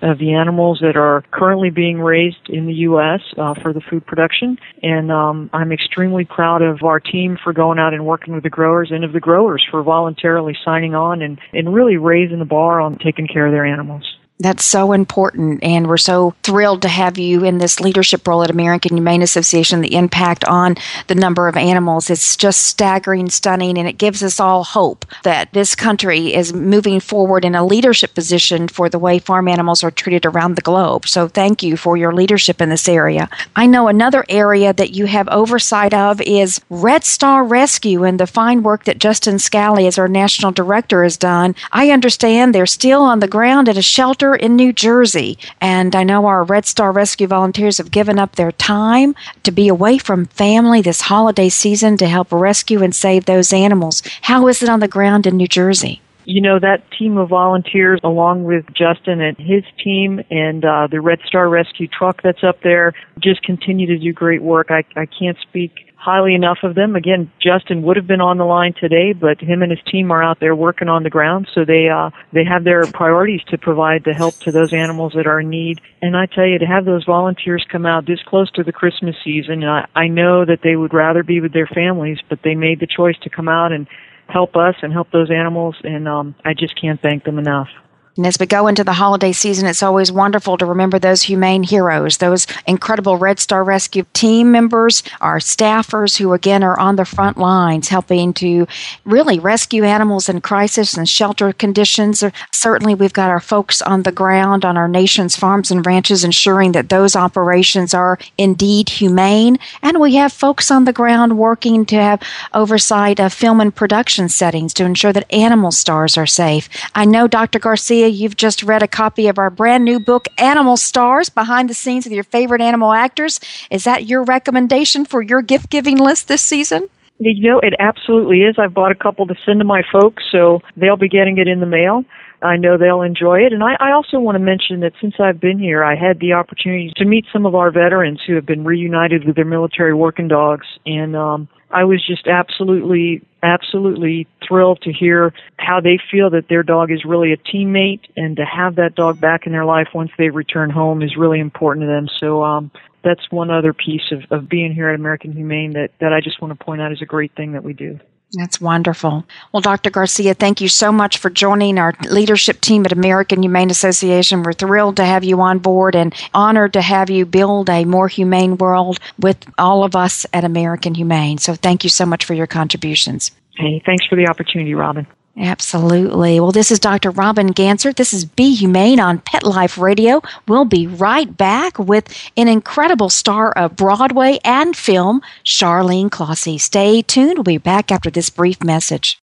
of 0.02 0.20
the 0.20 0.34
animals 0.34 0.80
that 0.82 0.96
are 0.96 1.24
currently 1.32 1.70
being 1.70 2.00
raised 2.00 2.50
in 2.50 2.66
the 2.66 2.74
U.S. 2.74 3.20
Uh, 3.38 3.54
for 3.56 3.74
the 3.74 3.82
food 3.82 4.06
production. 4.06 4.58
And 4.82 5.12
um, 5.12 5.50
I'm 5.52 5.74
extremely 5.74 6.24
proud 6.24 6.62
of 6.62 6.84
our 6.84 7.00
team 7.00 7.38
for 7.44 7.52
going 7.52 7.78
out 7.78 7.94
and 7.94 8.06
working 8.06 8.34
with 8.34 8.44
the 8.44 8.50
growers 8.50 8.90
and 8.92 9.04
of 9.04 9.12
the 9.12 9.20
growers 9.20 9.66
for 9.70 9.84
voluntarily 9.84 10.56
signing 10.64 10.96
on 10.96 11.22
and, 11.22 11.40
and 11.52 11.74
really 11.74 11.98
raising 11.98 12.40
the 12.40 12.46
bar 12.46 12.80
on 12.80 12.98
taking 13.00 13.28
care 13.28 13.46
of 13.46 13.52
their 13.52 13.66
animals. 13.66 14.15
That's 14.38 14.66
so 14.66 14.92
important. 14.92 15.64
And 15.64 15.88
we're 15.88 15.96
so 15.96 16.36
thrilled 16.44 16.82
to 16.82 16.90
have 16.90 17.18
you 17.18 17.46
in 17.46 17.58
this 17.58 17.80
leadership 17.80 18.28
role 18.28 18.44
at 18.44 18.50
American 18.50 18.98
Humane 18.98 19.22
Association. 19.22 19.80
The 19.80 19.96
impact 19.96 20.44
on 20.44 20.76
the 21.08 21.16
number 21.16 21.48
of 21.48 21.56
animals 21.56 22.10
is 22.10 22.36
just 22.36 22.64
staggering, 22.64 23.30
stunning, 23.30 23.78
and 23.78 23.88
it 23.88 23.98
gives 23.98 24.22
us 24.22 24.42
all 24.42 24.66
hope 24.66 25.06
that 25.24 25.54
this 25.54 25.74
country 25.74 26.34
is 26.34 26.52
moving 26.52 27.00
forward 27.00 27.46
in 27.46 27.56
a 27.56 27.66
leadership 27.66 28.14
position 28.14 28.68
for 28.68 28.90
the 28.90 29.00
way 29.00 29.20
farm 29.20 29.48
animals 29.48 29.86
are 29.86 29.92
treated 29.92 30.26
around 30.26 30.56
the 30.56 30.62
globe. 30.62 31.08
So 31.08 31.30
thank 31.30 31.64
you 31.64 31.78
for 31.78 31.96
your 31.96 32.14
leadership 32.14 32.60
in 32.60 32.68
this 32.68 32.90
area. 32.90 33.30
I 33.56 33.68
know 33.68 33.88
another 33.88 34.26
area 34.28 34.74
that 34.74 34.92
you 34.92 35.06
have 35.06 35.30
oversight 35.30 35.94
of 35.94 36.20
is 36.20 36.60
Red 36.70 37.06
Star 37.06 37.42
Rescue 37.46 38.04
and 38.04 38.20
the 38.20 38.28
fine 38.28 38.64
work 38.64 38.84
that 38.84 39.00
Justin 39.00 39.40
Scally, 39.40 39.88
as 39.88 39.98
our 39.98 40.10
national 40.10 40.52
director, 40.52 41.04
has 41.04 41.16
done. 41.16 41.56
I 41.72 41.92
understand 41.92 42.54
they're 42.54 42.66
still 42.66 43.02
on 43.02 43.22
the 43.22 43.30
ground 43.30 43.70
at 43.70 43.78
a 43.78 43.82
shelter 43.82 44.25
shelter 44.26 44.36
in 44.36 44.56
New 44.56 44.74
Jersey. 44.74 45.38
And 45.62 45.96
I 45.96 46.04
know 46.04 46.26
our 46.26 46.44
Red 46.44 46.66
Star 46.66 46.92
Rescue 46.92 47.28
volunteers 47.28 47.78
have 47.78 47.92
given 47.92 48.20
up 48.20 48.36
their 48.36 48.52
time 48.52 49.16
to 49.44 49.52
be 49.52 49.68
away 49.68 49.98
from 49.98 50.26
family 50.26 50.82
this 50.82 51.02
holiday 51.02 51.50
season 51.50 51.98
to 51.98 52.08
help 52.08 52.32
rescue 52.32 52.84
and 52.84 52.96
save 52.96 53.26
those 53.26 53.54
animals. 53.54 54.02
How 54.24 54.48
is 54.48 54.64
it 54.64 54.70
on 54.70 54.80
the 54.80 54.88
ground 54.88 55.28
in 55.28 55.38
New 55.38 55.48
Jersey? 55.48 56.02
you 56.28 56.42
know 56.42 56.58
that 56.58 56.82
team 56.98 57.20
of 57.20 57.30
volunteers 57.30 58.00
along 58.04 58.46
with 58.46 58.66
justin 58.74 59.22
and 59.22 59.38
his 59.38 59.64
team 59.84 60.20
and 60.32 60.66
uh, 60.66 60.88
the 60.90 61.00
red 61.00 61.20
star 61.28 61.48
rescue 61.48 61.88
truck 61.88 62.24
that's 62.24 62.44
up 62.44 62.60
there 62.64 62.94
just 63.20 63.44
continue 63.44 63.86
to 63.86 64.00
do 64.00 64.12
great 64.12 64.42
work 64.42 64.72
i, 64.72 64.84
I 64.96 65.06
can't 65.06 65.38
speak 65.48 65.85
highly 66.06 66.36
enough 66.36 66.60
of 66.62 66.76
them. 66.76 66.96
Again, 66.96 67.32
Justin 67.42 67.82
would 67.82 67.98
have 67.98 68.06
been 68.06 68.22
on 68.22 68.38
the 68.38 68.46
line 68.46 68.76
today, 68.80 69.12
but 69.12 69.42
him 69.42 69.64
and 69.64 69.72
his 69.72 69.82
team 69.92 70.12
are 70.12 70.22
out 70.22 70.40
there 70.40 70.56
working 70.56 70.88
on 70.88 71.02
the 71.02 71.10
ground, 71.10 71.48
so 71.56 71.66
they 71.66 71.90
uh, 71.90 72.12
they 72.32 72.46
have 72.46 72.64
their 72.64 72.86
priorities 72.86 73.42
to 73.50 73.58
provide 73.58 74.04
the 74.06 74.14
help 74.14 74.40
to 74.42 74.52
those 74.52 74.72
animals 74.72 75.14
that 75.16 75.26
are 75.26 75.40
in 75.40 75.50
need. 75.50 75.82
And 76.04 76.16
I 76.16 76.28
tell 76.28 76.46
you, 76.46 76.60
to 76.60 76.66
have 76.66 76.86
those 76.86 77.06
volunteers 77.06 77.66
come 77.72 77.88
out 77.88 78.06
this 78.06 78.22
close 78.28 78.52
to 78.52 78.64
the 78.64 78.72
Christmas 78.72 79.16
season, 79.24 79.64
I, 79.64 79.88
I 79.96 80.08
know 80.08 80.46
that 80.46 80.60
they 80.64 80.76
would 80.76 80.94
rather 80.94 81.24
be 81.24 81.42
with 81.42 81.54
their 81.54 81.68
families, 81.68 82.20
but 82.30 82.40
they 82.44 82.54
made 82.54 82.80
the 82.80 82.88
choice 82.88 83.18
to 83.24 83.30
come 83.30 83.50
out 83.50 83.72
and 83.72 83.88
help 84.28 84.56
us 84.56 84.76
and 84.84 84.94
help 84.94 85.12
those 85.12 85.32
animals, 85.32 85.76
and 85.84 86.08
um, 86.08 86.36
I 86.46 86.54
just 86.54 86.80
can't 86.80 87.02
thank 87.02 87.24
them 87.24 87.40
enough. 87.40 87.70
And 88.18 88.26
as 88.26 88.38
we 88.40 88.46
go 88.46 88.68
into 88.68 88.86
the 88.86 88.94
holiday 88.94 89.34
season, 89.34 89.68
it's 89.68 89.84
always 89.84 90.10
wonderful 90.10 90.58
to 90.58 90.66
remember 90.66 90.98
those 90.98 91.24
humane 91.24 91.64
heroes, 91.64 92.18
those 92.18 92.48
incredible 92.66 93.18
Red 93.18 93.40
Star 93.40 93.62
Rescue 93.62 94.06
team 94.14 94.54
members, 94.54 95.04
our 95.20 95.40
staffers 95.40 96.18
who 96.18 96.32
again 96.32 96.64
are 96.64 96.80
on 96.80 96.96
the 96.96 97.04
front 97.04 97.38
lines 97.38 97.90
helping 97.90 98.34
to 98.36 98.68
really 99.04 99.38
rescue 99.38 99.84
animals 99.84 100.30
in 100.30 100.40
crisis 100.40 100.96
and 100.96 101.10
shelter 101.10 101.52
conditions. 101.52 102.24
Certainly, 102.54 102.96
we've 102.96 103.12
got 103.12 103.30
our 103.30 103.42
folks 103.42 103.82
on 103.82 104.04
the 104.04 104.14
ground 104.14 104.64
on 104.64 104.78
our 104.78 104.88
nation's 104.88 105.36
farms 105.36 105.70
and 105.70 105.86
ranches 105.86 106.24
ensuring 106.24 106.72
that 106.72 106.88
those 106.88 107.18
operations 107.18 107.94
are 107.94 108.18
indeed 108.38 108.88
humane. 108.88 109.58
And 109.82 110.00
we 110.00 110.16
have 110.16 110.32
folks 110.32 110.72
on 110.72 110.86
the 110.86 110.94
ground 110.94 111.38
working 111.38 111.86
to 111.88 111.96
have 111.98 112.22
oversight 112.54 113.20
of 113.20 113.34
film 113.34 113.60
and 113.60 113.76
production 113.76 114.30
settings 114.30 114.74
to 114.76 114.86
ensure 114.86 115.12
that 115.12 115.32
animal 115.34 115.72
stars 115.72 116.18
are 116.18 116.26
safe. 116.26 116.70
I 116.96 117.04
know 117.04 117.28
Dr. 117.28 117.60
Garcia 117.60 118.05
you've 118.08 118.36
just 118.36 118.64
read 118.64 118.84
a 118.84 118.88
copy 118.88 119.28
of 119.28 119.38
our 119.38 119.50
brand 119.50 119.86
new 119.86 120.00
book, 120.00 120.28
Animal 120.38 120.78
Stars 120.78 121.30
Behind 121.30 121.70
the 121.70 121.74
Scenes 121.74 122.06
with 122.06 122.14
Your 122.14 122.24
Favorite 122.24 122.62
Animal 122.62 122.94
Actors. 122.94 123.40
Is 123.70 123.84
that 123.84 124.06
your 124.06 124.24
recommendation 124.24 125.06
for 125.06 125.22
your 125.22 125.42
gift 125.42 125.70
giving 125.70 125.98
list 125.98 126.28
this 126.28 126.42
season? 126.42 126.88
You 127.20 127.52
know, 127.52 127.60
it 127.60 127.74
absolutely 127.80 128.42
is. 128.42 128.56
I've 128.60 128.74
bought 128.74 128.92
a 128.92 128.96
couple 128.96 129.26
to 129.28 129.36
send 129.46 129.60
to 129.60 129.66
my 129.66 129.84
folks, 129.92 130.24
so 130.32 130.62
they'll 130.76 130.98
be 130.98 131.08
getting 131.08 131.38
it 131.38 131.48
in 131.48 131.62
the 131.62 131.66
mail. 131.66 132.04
I 132.42 132.58
know 132.58 132.78
they'll 132.78 133.02
enjoy 133.02 133.40
it. 133.40 133.54
And 133.54 133.64
I, 133.64 133.76
I 133.80 133.92
also 133.92 134.20
want 134.20 134.36
to 134.36 134.40
mention 134.40 134.82
that 134.82 134.94
since 135.02 135.16
I've 135.20 135.40
been 135.40 135.58
here, 135.58 135.84
I 135.84 135.96
had 135.96 136.20
the 136.20 136.34
opportunity 136.34 136.92
to 136.98 137.06
meet 137.06 137.26
some 137.32 137.46
of 137.46 137.56
our 137.56 137.72
veterans 137.72 138.22
who 138.26 138.36
have 138.36 138.46
been 138.46 138.64
reunited 138.64 139.26
with 139.26 139.36
their 139.36 139.46
military 139.46 139.94
working 139.94 140.28
dogs. 140.28 140.68
And 140.86 141.16
um, 141.16 141.48
I 141.72 141.86
was 141.86 142.06
just 142.06 142.28
absolutely, 142.28 143.22
absolutely 143.46 144.28
thrilled 144.46 144.82
to 144.82 144.92
hear 144.92 145.34
how 145.58 145.80
they 145.80 146.00
feel 146.12 146.30
that 146.32 146.50
their 146.50 146.64
dog 146.64 146.92
is 146.92 147.06
really 147.06 147.32
a 147.32 147.38
teammate 147.38 148.02
and 148.18 148.36
to 148.38 148.46
have 148.46 148.76
that 148.76 148.96
dog 148.96 149.22
back 149.22 149.46
in 149.46 149.52
their 149.52 149.66
life 149.66 149.88
once 149.94 150.12
they 150.18 150.30
return 150.30 150.70
home 150.70 151.02
is 151.02 151.16
really 151.16 151.40
important 151.40 151.84
to 151.84 151.88
them. 151.88 152.08
So, 152.20 152.44
um, 152.44 152.72
that's 153.04 153.22
one 153.30 153.52
other 153.52 153.72
piece 153.72 154.12
of, 154.12 154.24
of 154.32 154.50
being 154.50 154.74
here 154.74 154.90
at 154.90 154.96
American 154.96 155.32
Humane 155.32 155.74
that, 155.74 155.92
that 156.02 156.12
I 156.12 156.22
just 156.22 156.42
want 156.42 156.58
to 156.58 156.66
point 156.66 156.82
out 156.82 156.92
is 156.92 157.04
a 157.04 157.06
great 157.06 157.34
thing 157.36 157.52
that 157.52 157.64
we 157.64 157.74
do. 157.74 158.00
That's 158.36 158.60
wonderful. 158.60 159.26
Well, 159.54 159.62
Dr. 159.62 159.90
Garcia, 159.90 160.34
thank 160.34 160.60
you 160.60 160.68
so 160.68 160.92
much 160.92 161.18
for 161.18 161.30
joining 161.30 161.78
our 161.78 161.94
leadership 162.10 162.60
team 162.60 162.86
at 162.86 162.92
American 162.92 163.42
Humane 163.42 163.72
Association. 163.72 164.44
We're 164.44 164.52
thrilled 164.52 164.98
to 164.98 165.06
have 165.06 165.24
you 165.24 165.40
on 165.40 165.60
board 165.60 165.96
and 165.96 166.14
honored 166.34 166.74
to 166.74 166.82
have 166.82 167.10
you 167.10 167.26
build 167.26 167.70
a 167.70 167.86
more 167.86 168.10
humane 168.10 168.58
world 168.58 169.00
with 169.18 169.38
all 169.58 169.86
of 169.86 169.96
us 169.96 170.26
at 170.34 170.44
American 170.44 170.96
Humane. 170.96 171.38
So 171.38 171.56
thank 171.56 171.86
you 171.86 171.90
so 171.90 172.06
much 172.06 172.26
for 172.26 172.34
your 172.34 172.48
contributions. 172.48 173.32
Hey, 173.56 173.82
thanks 173.86 174.06
for 174.06 174.18
the 174.18 174.28
opportunity, 174.28 174.74
Robin. 174.74 175.08
Absolutely. 175.38 176.40
Well, 176.40 176.52
this 176.52 176.72
is 176.72 176.80
Dr. 176.80 177.12
Robin 177.12 177.52
Ganser. 177.54 177.94
This 177.94 178.14
is 178.14 178.24
Be 178.24 178.56
Humane 178.56 179.00
on 179.00 179.20
Pet 179.20 179.44
Life 179.44 179.78
Radio. 179.78 180.22
We'll 180.48 180.66
be 180.66 180.88
right 180.88 181.36
back 181.36 181.78
with 181.78 182.08
an 182.38 182.48
incredible 182.48 183.10
star 183.10 183.52
of 183.52 183.76
Broadway 183.76 184.40
and 184.46 184.78
film, 184.78 185.22
Charlene 185.44 186.10
Clossy. 186.10 186.58
Stay 186.58 187.02
tuned. 187.02 187.38
We'll 187.38 187.44
be 187.44 187.58
back 187.58 187.92
after 187.92 188.10
this 188.10 188.30
brief 188.30 188.64
message. 188.64 189.20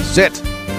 Sit. 0.00 0.34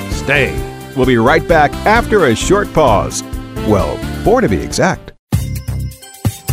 Stay. 0.10 0.52
We'll 0.96 1.06
be 1.06 1.18
right 1.18 1.48
back 1.48 1.72
after 1.86 2.26
a 2.26 2.36
short 2.36 2.74
pause. 2.74 3.24
Well, 3.68 3.98
four 4.24 4.42
to 4.42 4.50
be 4.50 4.58
exact. 4.58 5.14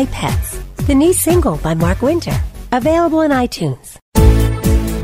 Like 0.00 0.12
Pets, 0.12 0.58
the 0.86 0.94
new 0.94 1.12
single 1.12 1.58
by 1.58 1.74
Mark 1.74 2.00
Winter, 2.00 2.32
available 2.72 3.20
in 3.20 3.32
iTunes. 3.32 3.98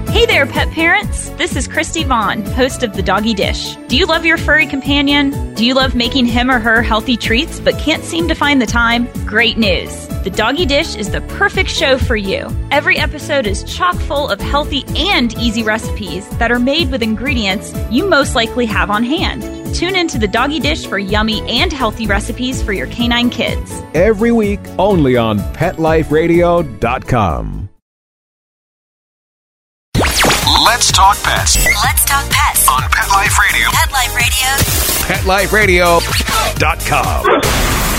Hey 0.08 0.24
there, 0.24 0.46
pet 0.46 0.70
parents! 0.70 1.28
This 1.36 1.54
is 1.54 1.68
Christy 1.68 2.02
Vaughn, 2.02 2.42
host 2.52 2.82
of 2.82 2.94
The 2.94 3.02
Doggy 3.02 3.34
Dish. 3.34 3.76
Do 3.88 3.98
you 3.98 4.06
love 4.06 4.24
your 4.24 4.38
furry 4.38 4.64
companion? 4.64 5.52
Do 5.52 5.66
you 5.66 5.74
love 5.74 5.94
making 5.94 6.24
him 6.24 6.50
or 6.50 6.58
her 6.58 6.80
healthy 6.80 7.18
treats 7.18 7.60
but 7.60 7.78
can't 7.78 8.04
seem 8.04 8.26
to 8.28 8.34
find 8.34 8.62
the 8.62 8.64
time? 8.64 9.06
Great 9.26 9.58
news! 9.58 10.06
The 10.24 10.30
Doggy 10.30 10.64
Dish 10.64 10.96
is 10.96 11.10
the 11.10 11.20
perfect 11.20 11.68
show 11.68 11.98
for 11.98 12.16
you. 12.16 12.48
Every 12.70 12.96
episode 12.96 13.46
is 13.46 13.64
chock 13.64 13.96
full 13.96 14.30
of 14.30 14.40
healthy 14.40 14.82
and 14.96 15.36
easy 15.36 15.62
recipes 15.62 16.26
that 16.38 16.50
are 16.50 16.58
made 16.58 16.90
with 16.90 17.02
ingredients 17.02 17.74
you 17.90 18.08
most 18.08 18.34
likely 18.34 18.64
have 18.64 18.90
on 18.90 19.04
hand. 19.04 19.42
Tune 19.76 19.94
into 19.94 20.18
The 20.18 20.26
Doggy 20.26 20.58
Dish 20.58 20.86
for 20.86 20.98
yummy 20.98 21.42
and 21.42 21.70
healthy 21.70 22.06
recipes 22.06 22.62
for 22.62 22.72
your 22.72 22.86
canine 22.86 23.28
kids. 23.28 23.70
Every 23.92 24.32
week, 24.32 24.60
only 24.78 25.18
on 25.18 25.38
PetLifeRadio.com. 25.38 27.68
Let's 30.64 30.90
talk 30.92 31.22
pets 31.22 31.56
Let's 31.84 32.06
talk 32.06 32.24
pets 32.30 32.66
on 32.68 32.80
Pet 32.90 33.10
Life 33.10 33.38
Radio. 33.38 33.68
Pet 33.70 33.92
Life 33.92 34.14
Radio. 35.52 35.98
PetLifeRadio.com. 35.98 37.95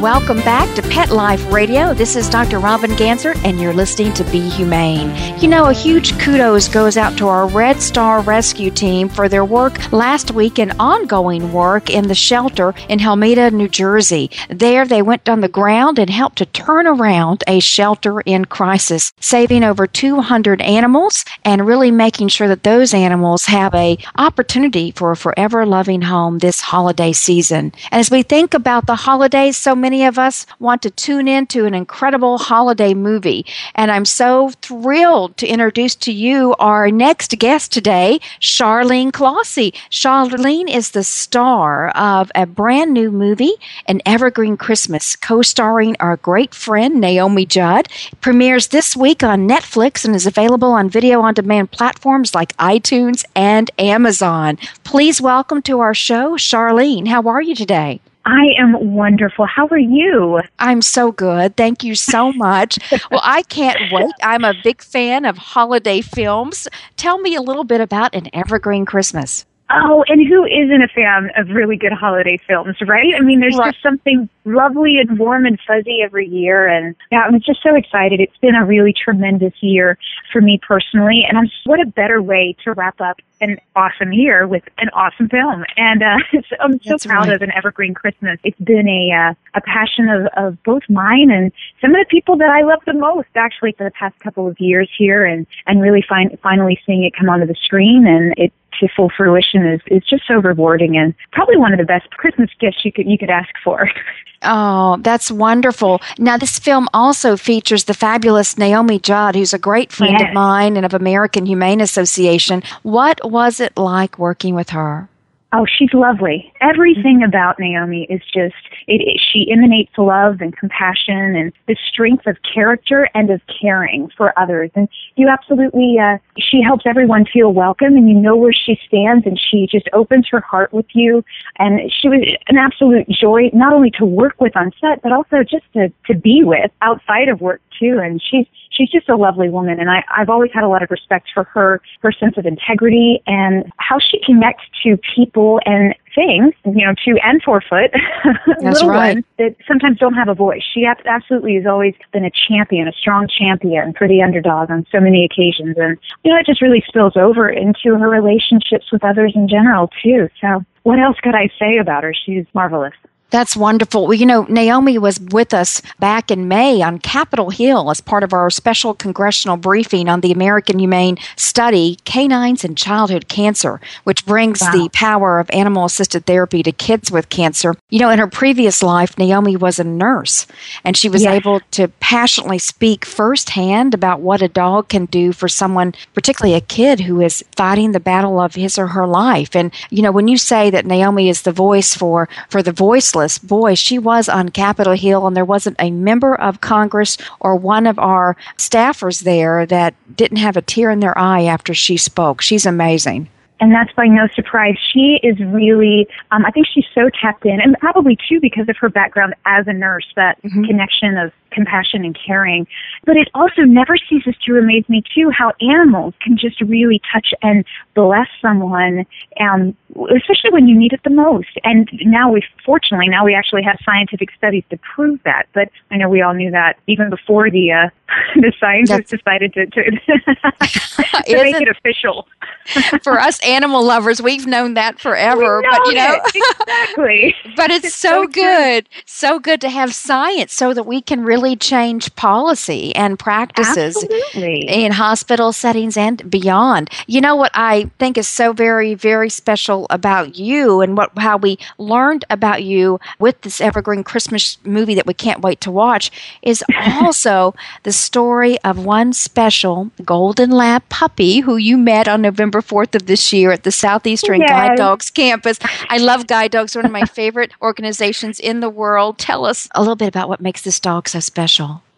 Welcome 0.00 0.38
back 0.38 0.74
to 0.76 0.82
Pet 0.88 1.10
Life 1.10 1.52
Radio. 1.52 1.92
This 1.92 2.16
is 2.16 2.30
Dr. 2.30 2.58
Robin 2.58 2.92
Ganzert, 2.92 3.36
and 3.44 3.60
you're 3.60 3.74
listening 3.74 4.14
to 4.14 4.24
Be 4.24 4.48
Humane. 4.48 5.38
You 5.38 5.46
know, 5.46 5.66
a 5.66 5.74
huge 5.74 6.18
kudos 6.18 6.68
goes 6.68 6.96
out 6.96 7.18
to 7.18 7.28
our 7.28 7.46
Red 7.46 7.82
Star 7.82 8.22
Rescue 8.22 8.70
Team 8.70 9.10
for 9.10 9.28
their 9.28 9.44
work 9.44 9.92
last 9.92 10.30
week 10.30 10.58
and 10.58 10.72
ongoing 10.80 11.52
work 11.52 11.90
in 11.90 12.08
the 12.08 12.14
shelter 12.14 12.72
in 12.88 12.98
Helmetta, 12.98 13.52
New 13.52 13.68
Jersey. 13.68 14.30
There, 14.48 14.86
they 14.86 15.02
went 15.02 15.28
on 15.28 15.42
the 15.42 15.48
ground 15.48 15.98
and 15.98 16.08
helped 16.08 16.38
to 16.38 16.46
turn 16.46 16.86
around 16.86 17.44
a 17.46 17.60
shelter 17.60 18.22
in 18.22 18.46
crisis, 18.46 19.12
saving 19.20 19.64
over 19.64 19.86
200 19.86 20.62
animals 20.62 21.26
and 21.44 21.66
really 21.66 21.90
making 21.90 22.28
sure 22.28 22.48
that 22.48 22.62
those 22.62 22.94
animals 22.94 23.44
have 23.44 23.74
a 23.74 23.98
opportunity 24.16 24.92
for 24.92 25.10
a 25.10 25.16
forever 25.16 25.66
loving 25.66 26.00
home 26.00 26.38
this 26.38 26.62
holiday 26.62 27.12
season. 27.12 27.70
And 27.90 28.00
as 28.00 28.10
we 28.10 28.22
think 28.22 28.54
about 28.54 28.86
the 28.86 28.96
holidays, 28.96 29.58
so 29.58 29.74
many 29.74 29.89
of 29.90 30.18
us 30.18 30.46
want 30.60 30.82
to 30.82 30.90
tune 30.90 31.26
in 31.26 31.46
to 31.48 31.66
an 31.66 31.74
incredible 31.74 32.38
holiday 32.38 32.94
movie. 32.94 33.44
And 33.74 33.90
I'm 33.90 34.04
so 34.04 34.50
thrilled 34.62 35.36
to 35.38 35.46
introduce 35.46 35.94
to 35.96 36.12
you 36.12 36.54
our 36.58 36.90
next 36.90 37.36
guest 37.38 37.72
today, 37.72 38.20
Charlene 38.40 39.12
Clossy. 39.12 39.72
Charlene 39.90 40.72
is 40.72 40.92
the 40.92 41.02
star 41.02 41.88
of 41.90 42.30
a 42.34 42.46
brand 42.46 42.92
new 42.92 43.10
movie, 43.10 43.54
An 43.86 44.00
Evergreen 44.06 44.56
Christmas, 44.56 45.16
co 45.16 45.42
starring 45.42 45.96
our 45.98 46.16
great 46.16 46.54
friend 46.54 47.00
Naomi 47.00 47.44
Judd. 47.44 47.88
It 48.12 48.20
premieres 48.20 48.68
this 48.68 48.96
week 48.96 49.22
on 49.24 49.48
Netflix 49.48 50.04
and 50.04 50.14
is 50.14 50.26
available 50.26 50.70
on 50.72 50.88
video 50.88 51.20
on 51.22 51.34
demand 51.34 51.72
platforms 51.72 52.34
like 52.34 52.56
iTunes 52.56 53.24
and 53.34 53.70
Amazon. 53.78 54.56
Please 54.84 55.20
welcome 55.20 55.60
to 55.62 55.80
our 55.80 55.94
show, 55.94 56.36
Charlene. 56.36 57.08
How 57.08 57.22
are 57.28 57.42
you 57.42 57.54
today? 57.54 58.00
I 58.30 58.54
am 58.60 58.94
wonderful. 58.94 59.44
How 59.44 59.66
are 59.72 59.78
you? 59.78 60.40
I'm 60.60 60.82
so 60.82 61.10
good. 61.10 61.56
Thank 61.56 61.82
you 61.82 61.96
so 61.96 62.32
much. 62.32 62.78
well, 63.10 63.20
I 63.24 63.42
can't 63.42 63.76
wait. 63.90 64.12
I'm 64.22 64.44
a 64.44 64.54
big 64.62 64.82
fan 64.82 65.24
of 65.24 65.36
holiday 65.36 66.00
films. 66.00 66.68
Tell 66.96 67.18
me 67.18 67.34
a 67.34 67.42
little 67.42 67.64
bit 67.64 67.80
about 67.80 68.14
An 68.14 68.28
Evergreen 68.32 68.86
Christmas. 68.86 69.46
Oh, 69.72 70.04
and 70.08 70.26
who 70.26 70.44
isn't 70.44 70.82
a 70.82 70.88
fan 70.88 71.30
of 71.36 71.48
really 71.50 71.76
good 71.76 71.92
holiday 71.92 72.36
films, 72.46 72.76
right? 72.86 73.14
I 73.16 73.20
mean, 73.20 73.38
there's 73.40 73.56
Right. 73.56 73.72
just 73.72 73.82
something 73.82 74.28
lovely 74.44 74.98
and 74.98 75.16
warm 75.18 75.46
and 75.46 75.60
fuzzy 75.64 76.02
every 76.02 76.26
year. 76.26 76.66
And 76.66 76.96
yeah, 77.12 77.20
I'm 77.20 77.38
just 77.40 77.62
so 77.62 77.76
excited. 77.76 78.20
It's 78.20 78.36
been 78.38 78.56
a 78.56 78.64
really 78.64 78.92
tremendous 78.92 79.54
year 79.60 79.96
for 80.32 80.40
me 80.40 80.58
personally. 80.66 81.24
And 81.28 81.38
I'm, 81.38 81.48
what 81.64 81.80
a 81.80 81.86
better 81.86 82.20
way 82.20 82.56
to 82.64 82.72
wrap 82.72 83.00
up 83.00 83.20
an 83.40 83.58
awesome 83.76 84.12
year 84.12 84.46
with 84.46 84.64
an 84.78 84.88
awesome 84.90 85.28
film. 85.28 85.64
And 85.76 86.02
uh, 86.02 86.16
I'm 86.60 86.80
so 86.82 86.90
That's 86.90 87.06
proud 87.06 87.28
right. 87.28 87.34
of 87.34 87.42
an 87.42 87.52
Evergreen 87.52 87.94
Christmas. 87.94 88.38
It's 88.42 88.58
been 88.58 88.88
a, 88.88 89.12
uh, 89.30 89.34
a 89.54 89.60
passion 89.60 90.08
of, 90.08 90.26
of 90.36 90.62
both 90.64 90.82
mine 90.88 91.30
and 91.30 91.52
some 91.80 91.94
of 91.94 91.98
the 92.00 92.06
people 92.10 92.36
that 92.38 92.50
I 92.50 92.62
love 92.62 92.80
the 92.86 92.92
most 92.94 93.28
actually 93.36 93.72
for 93.72 93.84
the 93.84 93.92
past 93.92 94.18
couple 94.18 94.48
of 94.48 94.58
years 94.58 94.90
here 94.98 95.24
and, 95.24 95.46
and 95.66 95.80
really 95.80 96.04
fin- 96.06 96.36
finally 96.42 96.78
seeing 96.84 97.04
it 97.04 97.14
come 97.16 97.28
onto 97.28 97.46
the 97.46 97.54
screen 97.54 98.06
and 98.06 98.34
it 98.36 98.52
to 98.78 98.88
full 98.94 99.10
fruition 99.16 99.66
is, 99.66 99.80
is 99.86 100.02
just 100.04 100.26
so 100.26 100.34
rewarding 100.34 100.96
and 100.96 101.14
probably 101.32 101.56
one 101.56 101.72
of 101.72 101.78
the 101.78 101.84
best 101.84 102.10
Christmas 102.10 102.50
gifts 102.60 102.84
you 102.84 102.92
could 102.92 103.06
you 103.06 103.18
could 103.18 103.30
ask 103.30 103.50
for. 103.64 103.90
Oh, 104.42 104.96
that's 105.02 105.30
wonderful. 105.30 106.00
Now, 106.18 106.38
this 106.38 106.58
film 106.58 106.88
also 106.94 107.36
features 107.36 107.84
the 107.84 107.92
fabulous 107.92 108.56
Naomi 108.56 108.98
Judd, 108.98 109.34
who's 109.34 109.52
a 109.52 109.58
great 109.58 109.92
friend 109.92 110.16
Yes. 110.18 110.28
of 110.30 110.34
mine 110.34 110.78
and 110.78 110.86
of 110.86 110.94
American 110.94 111.44
Humane 111.44 111.82
Association. 111.82 112.62
What 112.82 113.20
was 113.30 113.60
it 113.60 113.76
like 113.76 114.18
working 114.18 114.54
with 114.54 114.70
her? 114.70 115.10
Oh, 115.52 115.66
she's 115.66 115.92
lovely. 115.92 116.52
Everything 116.60 117.24
about 117.26 117.58
Naomi 117.58 118.06
is 118.08 118.20
just 118.32 118.54
it, 118.86 119.00
it. 119.00 119.20
She 119.32 119.50
emanates 119.50 119.90
love 119.98 120.40
and 120.40 120.56
compassion 120.56 121.34
and 121.34 121.52
the 121.66 121.76
strength 121.92 122.24
of 122.28 122.36
character 122.54 123.08
and 123.14 123.30
of 123.30 123.40
caring 123.60 124.10
for 124.16 124.32
others. 124.38 124.70
And 124.76 124.88
you 125.16 125.28
absolutely, 125.28 125.96
uh, 126.00 126.18
she 126.38 126.62
helps 126.62 126.84
everyone 126.86 127.24
feel 127.32 127.52
welcome, 127.52 127.96
and 127.96 128.08
you 128.08 128.14
know 128.14 128.36
where 128.36 128.52
she 128.52 128.78
stands, 128.86 129.26
and 129.26 129.40
she 129.40 129.66
just 129.66 129.88
opens 129.92 130.28
her 130.30 130.40
heart 130.40 130.72
with 130.72 130.86
you. 130.94 131.24
And 131.58 131.80
she 132.00 132.08
was 132.08 132.20
an 132.46 132.56
absolute 132.56 133.08
joy, 133.08 133.50
not 133.52 133.72
only 133.72 133.90
to 133.98 134.04
work 134.04 134.40
with 134.40 134.56
on 134.56 134.70
set, 134.80 135.02
but 135.02 135.10
also 135.10 135.42
just 135.42 135.64
to 135.72 135.92
to 136.06 136.14
be 136.14 136.42
with 136.44 136.70
outside 136.80 137.28
of 137.28 137.40
work 137.40 137.60
too. 137.76 137.98
And 138.00 138.22
she's 138.22 138.46
she's 138.80 138.90
just 138.90 139.08
a 139.08 139.16
lovely 139.16 139.50
woman 139.50 139.78
and 139.78 139.90
I, 139.90 140.02
I've 140.16 140.30
always 140.30 140.50
had 140.54 140.64
a 140.64 140.68
lot 140.68 140.82
of 140.82 140.90
respect 140.90 141.28
for 141.34 141.44
her, 141.44 141.82
her 142.00 142.12
sense 142.12 142.38
of 142.38 142.46
integrity 142.46 143.22
and 143.26 143.70
how 143.76 143.98
she 143.98 144.20
connects 144.24 144.64
to 144.84 144.98
people 145.14 145.60
and 145.66 145.94
things, 146.14 146.54
you 146.64 146.86
know, 146.86 146.94
to 147.04 147.20
and 147.22 147.42
for 147.42 147.60
foot, 147.60 147.92
little 148.62 148.88
right. 148.88 149.14
ones 149.16 149.24
that 149.38 149.56
sometimes 149.68 149.98
don't 149.98 150.14
have 150.14 150.28
a 150.28 150.34
voice. 150.34 150.62
She 150.74 150.84
ab- 150.84 151.04
absolutely 151.04 151.56
has 151.56 151.66
always 151.66 151.94
been 152.12 152.24
a 152.24 152.30
champion, 152.48 152.88
a 152.88 152.92
strong 152.92 153.28
champion 153.28 153.92
for 153.96 154.08
the 154.08 154.22
underdog 154.22 154.70
on 154.70 154.86
so 154.90 154.98
many 154.98 155.24
occasions. 155.24 155.76
And, 155.78 155.98
you 156.24 156.32
know, 156.32 156.38
it 156.38 156.46
just 156.46 156.62
really 156.62 156.82
spills 156.88 157.16
over 157.16 157.48
into 157.48 157.96
her 157.98 158.08
relationships 158.08 158.90
with 158.90 159.04
others 159.04 159.32
in 159.34 159.48
general 159.48 159.90
too. 160.02 160.28
So 160.40 160.64
what 160.82 160.98
else 160.98 161.16
could 161.22 161.34
I 161.34 161.50
say 161.58 161.76
about 161.78 162.04
her? 162.04 162.14
She's 162.14 162.46
marvelous. 162.54 162.94
That's 163.30 163.56
wonderful. 163.56 164.06
Well, 164.06 164.14
you 164.14 164.26
know, 164.26 164.42
Naomi 164.48 164.98
was 164.98 165.20
with 165.20 165.54
us 165.54 165.80
back 166.00 166.30
in 166.30 166.48
May 166.48 166.82
on 166.82 166.98
Capitol 166.98 167.50
Hill 167.50 167.90
as 167.90 168.00
part 168.00 168.24
of 168.24 168.32
our 168.32 168.50
special 168.50 168.92
congressional 168.92 169.56
briefing 169.56 170.08
on 170.08 170.20
the 170.20 170.32
American 170.32 170.78
Humane 170.80 171.16
Study, 171.36 171.98
Canines 172.04 172.64
and 172.64 172.76
Childhood 172.76 173.28
Cancer, 173.28 173.80
which 174.04 174.26
brings 174.26 174.60
Wow. 174.60 174.72
the 174.72 174.88
power 174.92 175.38
of 175.38 175.48
animal 175.52 175.84
assisted 175.84 176.26
therapy 176.26 176.62
to 176.64 176.72
kids 176.72 177.10
with 177.12 177.28
cancer. 177.28 177.76
You 177.88 178.00
know, 178.00 178.10
in 178.10 178.18
her 178.18 178.26
previous 178.26 178.82
life, 178.82 179.16
Naomi 179.16 179.56
was 179.56 179.78
a 179.78 179.84
nurse, 179.84 180.46
and 180.84 180.96
she 180.96 181.08
was 181.08 181.22
Yes. 181.22 181.34
able 181.34 181.60
to 181.72 181.88
passionately 182.00 182.58
speak 182.58 183.04
firsthand 183.04 183.94
about 183.94 184.20
what 184.20 184.42
a 184.42 184.48
dog 184.48 184.88
can 184.88 185.04
do 185.06 185.32
for 185.32 185.48
someone, 185.48 185.94
particularly 186.14 186.56
a 186.56 186.60
kid 186.60 187.00
who 187.00 187.20
is 187.20 187.44
fighting 187.56 187.92
the 187.92 188.00
battle 188.00 188.40
of 188.40 188.56
his 188.56 188.76
or 188.76 188.88
her 188.88 189.06
life. 189.06 189.54
And, 189.54 189.70
you 189.90 190.02
know, 190.02 190.10
when 190.10 190.26
you 190.26 190.36
say 190.36 190.68
that 190.70 190.84
Naomi 190.84 191.28
is 191.28 191.42
the 191.42 191.52
voice 191.52 191.94
for, 191.94 192.28
for 192.48 192.60
the 192.62 192.72
voiceless, 192.72 193.19
boy, 193.38 193.74
she 193.74 193.98
was 193.98 194.28
on 194.28 194.48
Capitol 194.48 194.94
Hill, 194.94 195.26
and 195.26 195.36
there 195.36 195.44
wasn't 195.44 195.76
a 195.78 195.90
member 195.90 196.34
of 196.34 196.60
Congress 196.60 197.16
or 197.40 197.56
one 197.56 197.86
of 197.86 197.98
our 197.98 198.36
staffers 198.56 199.22
there 199.22 199.66
that 199.66 199.94
didn't 200.16 200.38
have 200.38 200.56
a 200.56 200.62
tear 200.62 200.90
in 200.90 201.00
their 201.00 201.16
eye 201.18 201.44
after 201.44 201.74
she 201.74 201.96
spoke. 201.96 202.40
She's 202.40 202.66
amazing. 202.66 203.28
and 203.62 203.74
that's 203.74 203.92
by 203.92 204.06
no 204.06 204.26
surprise. 204.34 204.76
She 204.90 205.20
is 205.22 205.38
really, 205.38 206.08
um, 206.30 206.46
I 206.46 206.50
think 206.50 206.66
she's 206.72 206.86
so 206.94 207.10
tapped 207.20 207.44
in, 207.44 207.60
and 207.60 207.76
probably 207.78 208.16
too 208.28 208.40
because 208.40 208.68
of 208.70 208.76
her 208.78 208.88
background 208.88 209.34
as 209.44 209.66
a 209.68 209.72
nurse, 209.74 210.06
that 210.16 210.40
connection 210.42 211.18
of 211.18 211.30
compassion 211.50 212.04
and 212.04 212.16
caring. 212.26 212.66
But 213.04 213.16
it 213.16 213.28
also 213.34 213.62
never 213.62 213.96
ceases 213.96 214.34
to 214.46 214.56
amaze 214.56 214.88
me 214.88 215.02
too 215.14 215.30
how 215.30 215.52
animals 215.60 216.14
can 216.22 216.36
just 216.36 216.60
really 216.60 217.00
touch 217.12 217.32
and 217.42 217.64
bless 217.94 218.28
someone, 218.40 219.06
um, 219.40 219.74
especially 220.14 220.50
when 220.50 220.68
you 220.68 220.78
need 220.78 220.92
it 220.92 221.00
the 221.04 221.10
most. 221.10 221.58
And 221.64 221.88
now 222.02 222.30
we, 222.32 222.42
fortunately, 222.64 223.08
now 223.08 223.24
we 223.24 223.34
actually 223.34 223.62
have 223.62 223.78
scientific 223.84 224.30
studies 224.36 224.64
to 224.70 224.78
prove 224.94 225.20
that. 225.24 225.46
But 225.52 225.70
I 225.90 225.96
know 225.96 226.08
we 226.08 226.22
all 226.22 226.34
knew 226.34 226.50
that 226.50 226.78
even 226.86 227.10
before 227.10 227.50
the 227.50 227.72
uh, 227.72 227.88
the 228.36 228.52
scientists 228.60 229.10
decided 229.10 229.52
to 229.54 229.66
to, 229.66 229.90
to 231.26 231.42
make 231.42 231.60
it 231.60 231.68
official. 231.68 232.26
for 233.02 233.18
us 233.18 233.40
animal 233.40 233.82
lovers, 233.84 234.20
we've 234.20 234.46
known 234.46 234.74
that 234.74 234.98
forever. 235.00 235.60
We 235.60 235.68
but 235.70 235.86
you 235.86 235.94
know, 235.94 236.08
know 236.08 236.20
it. 236.24 236.42
exactly. 236.66 237.34
but 237.56 237.70
it's, 237.70 237.86
It's 237.86 237.94
so, 237.94 238.22
so 238.24 238.26
true. 238.26 238.42
good, 238.42 238.88
so 239.06 239.38
good 239.38 239.60
to 239.62 239.68
have 239.70 239.94
science 239.94 240.52
so 240.52 240.72
that 240.74 240.84
we 240.84 241.00
can 241.00 241.22
really 241.24 241.39
really 241.40 241.56
change 241.56 242.14
policy 242.16 242.94
and 242.94 243.18
practices 243.18 243.96
Absolutely. 243.96 244.68
in 244.68 244.92
hospital 244.92 245.52
settings 245.52 245.96
and 245.96 246.30
beyond. 246.30 246.90
You 247.06 247.20
know 247.20 247.34
what 247.34 247.50
I 247.54 247.90
think 247.98 248.18
is 248.18 248.28
so 248.28 248.52
very, 248.52 248.94
very 248.94 249.30
special 249.30 249.86
about 249.90 250.36
you 250.36 250.80
and 250.80 250.96
what 250.96 251.10
how 251.18 251.36
we 251.38 251.58
learned 251.78 252.24
about 252.30 252.62
you 252.62 253.00
with 253.18 253.40
this 253.40 253.60
Evergreen 253.60 254.04
Christmas 254.04 254.58
movie 254.64 254.94
that 254.94 255.06
we 255.06 255.14
can't 255.14 255.40
wait 255.40 255.60
to 255.62 255.70
watch 255.70 256.10
is 256.42 256.62
also 257.00 257.54
the 257.84 257.92
story 257.92 258.58
of 258.60 258.84
one 258.84 259.12
special 259.12 259.90
golden 260.04 260.50
lab 260.50 260.86
puppy 260.88 261.40
who 261.40 261.56
you 261.56 261.78
met 261.78 262.06
on 262.08 262.22
November 262.22 262.60
4th 262.60 262.94
of 262.94 263.06
this 263.06 263.32
year 263.32 263.50
at 263.50 263.62
the 263.64 263.72
Southeastern 263.72 264.40
Yes. 264.40 264.50
Guide 264.50 264.76
Dogs 264.76 265.10
campus. 265.10 265.58
I 265.88 265.98
love 265.98 266.26
Guide 266.26 266.50
Dogs, 266.50 266.76
one 266.76 266.84
of 266.84 266.92
my 266.92 267.04
favorite 267.04 267.52
organizations 267.62 268.38
in 268.40 268.60
the 268.60 268.70
world. 268.70 269.18
Tell 269.18 269.44
us 269.46 269.68
a 269.74 269.80
little 269.80 269.96
bit 269.96 270.08
about 270.08 270.28
what 270.28 270.40
makes 270.40 270.62
this 270.62 270.78
dog 270.80 271.08
so 271.08 271.18
special. 271.20 271.29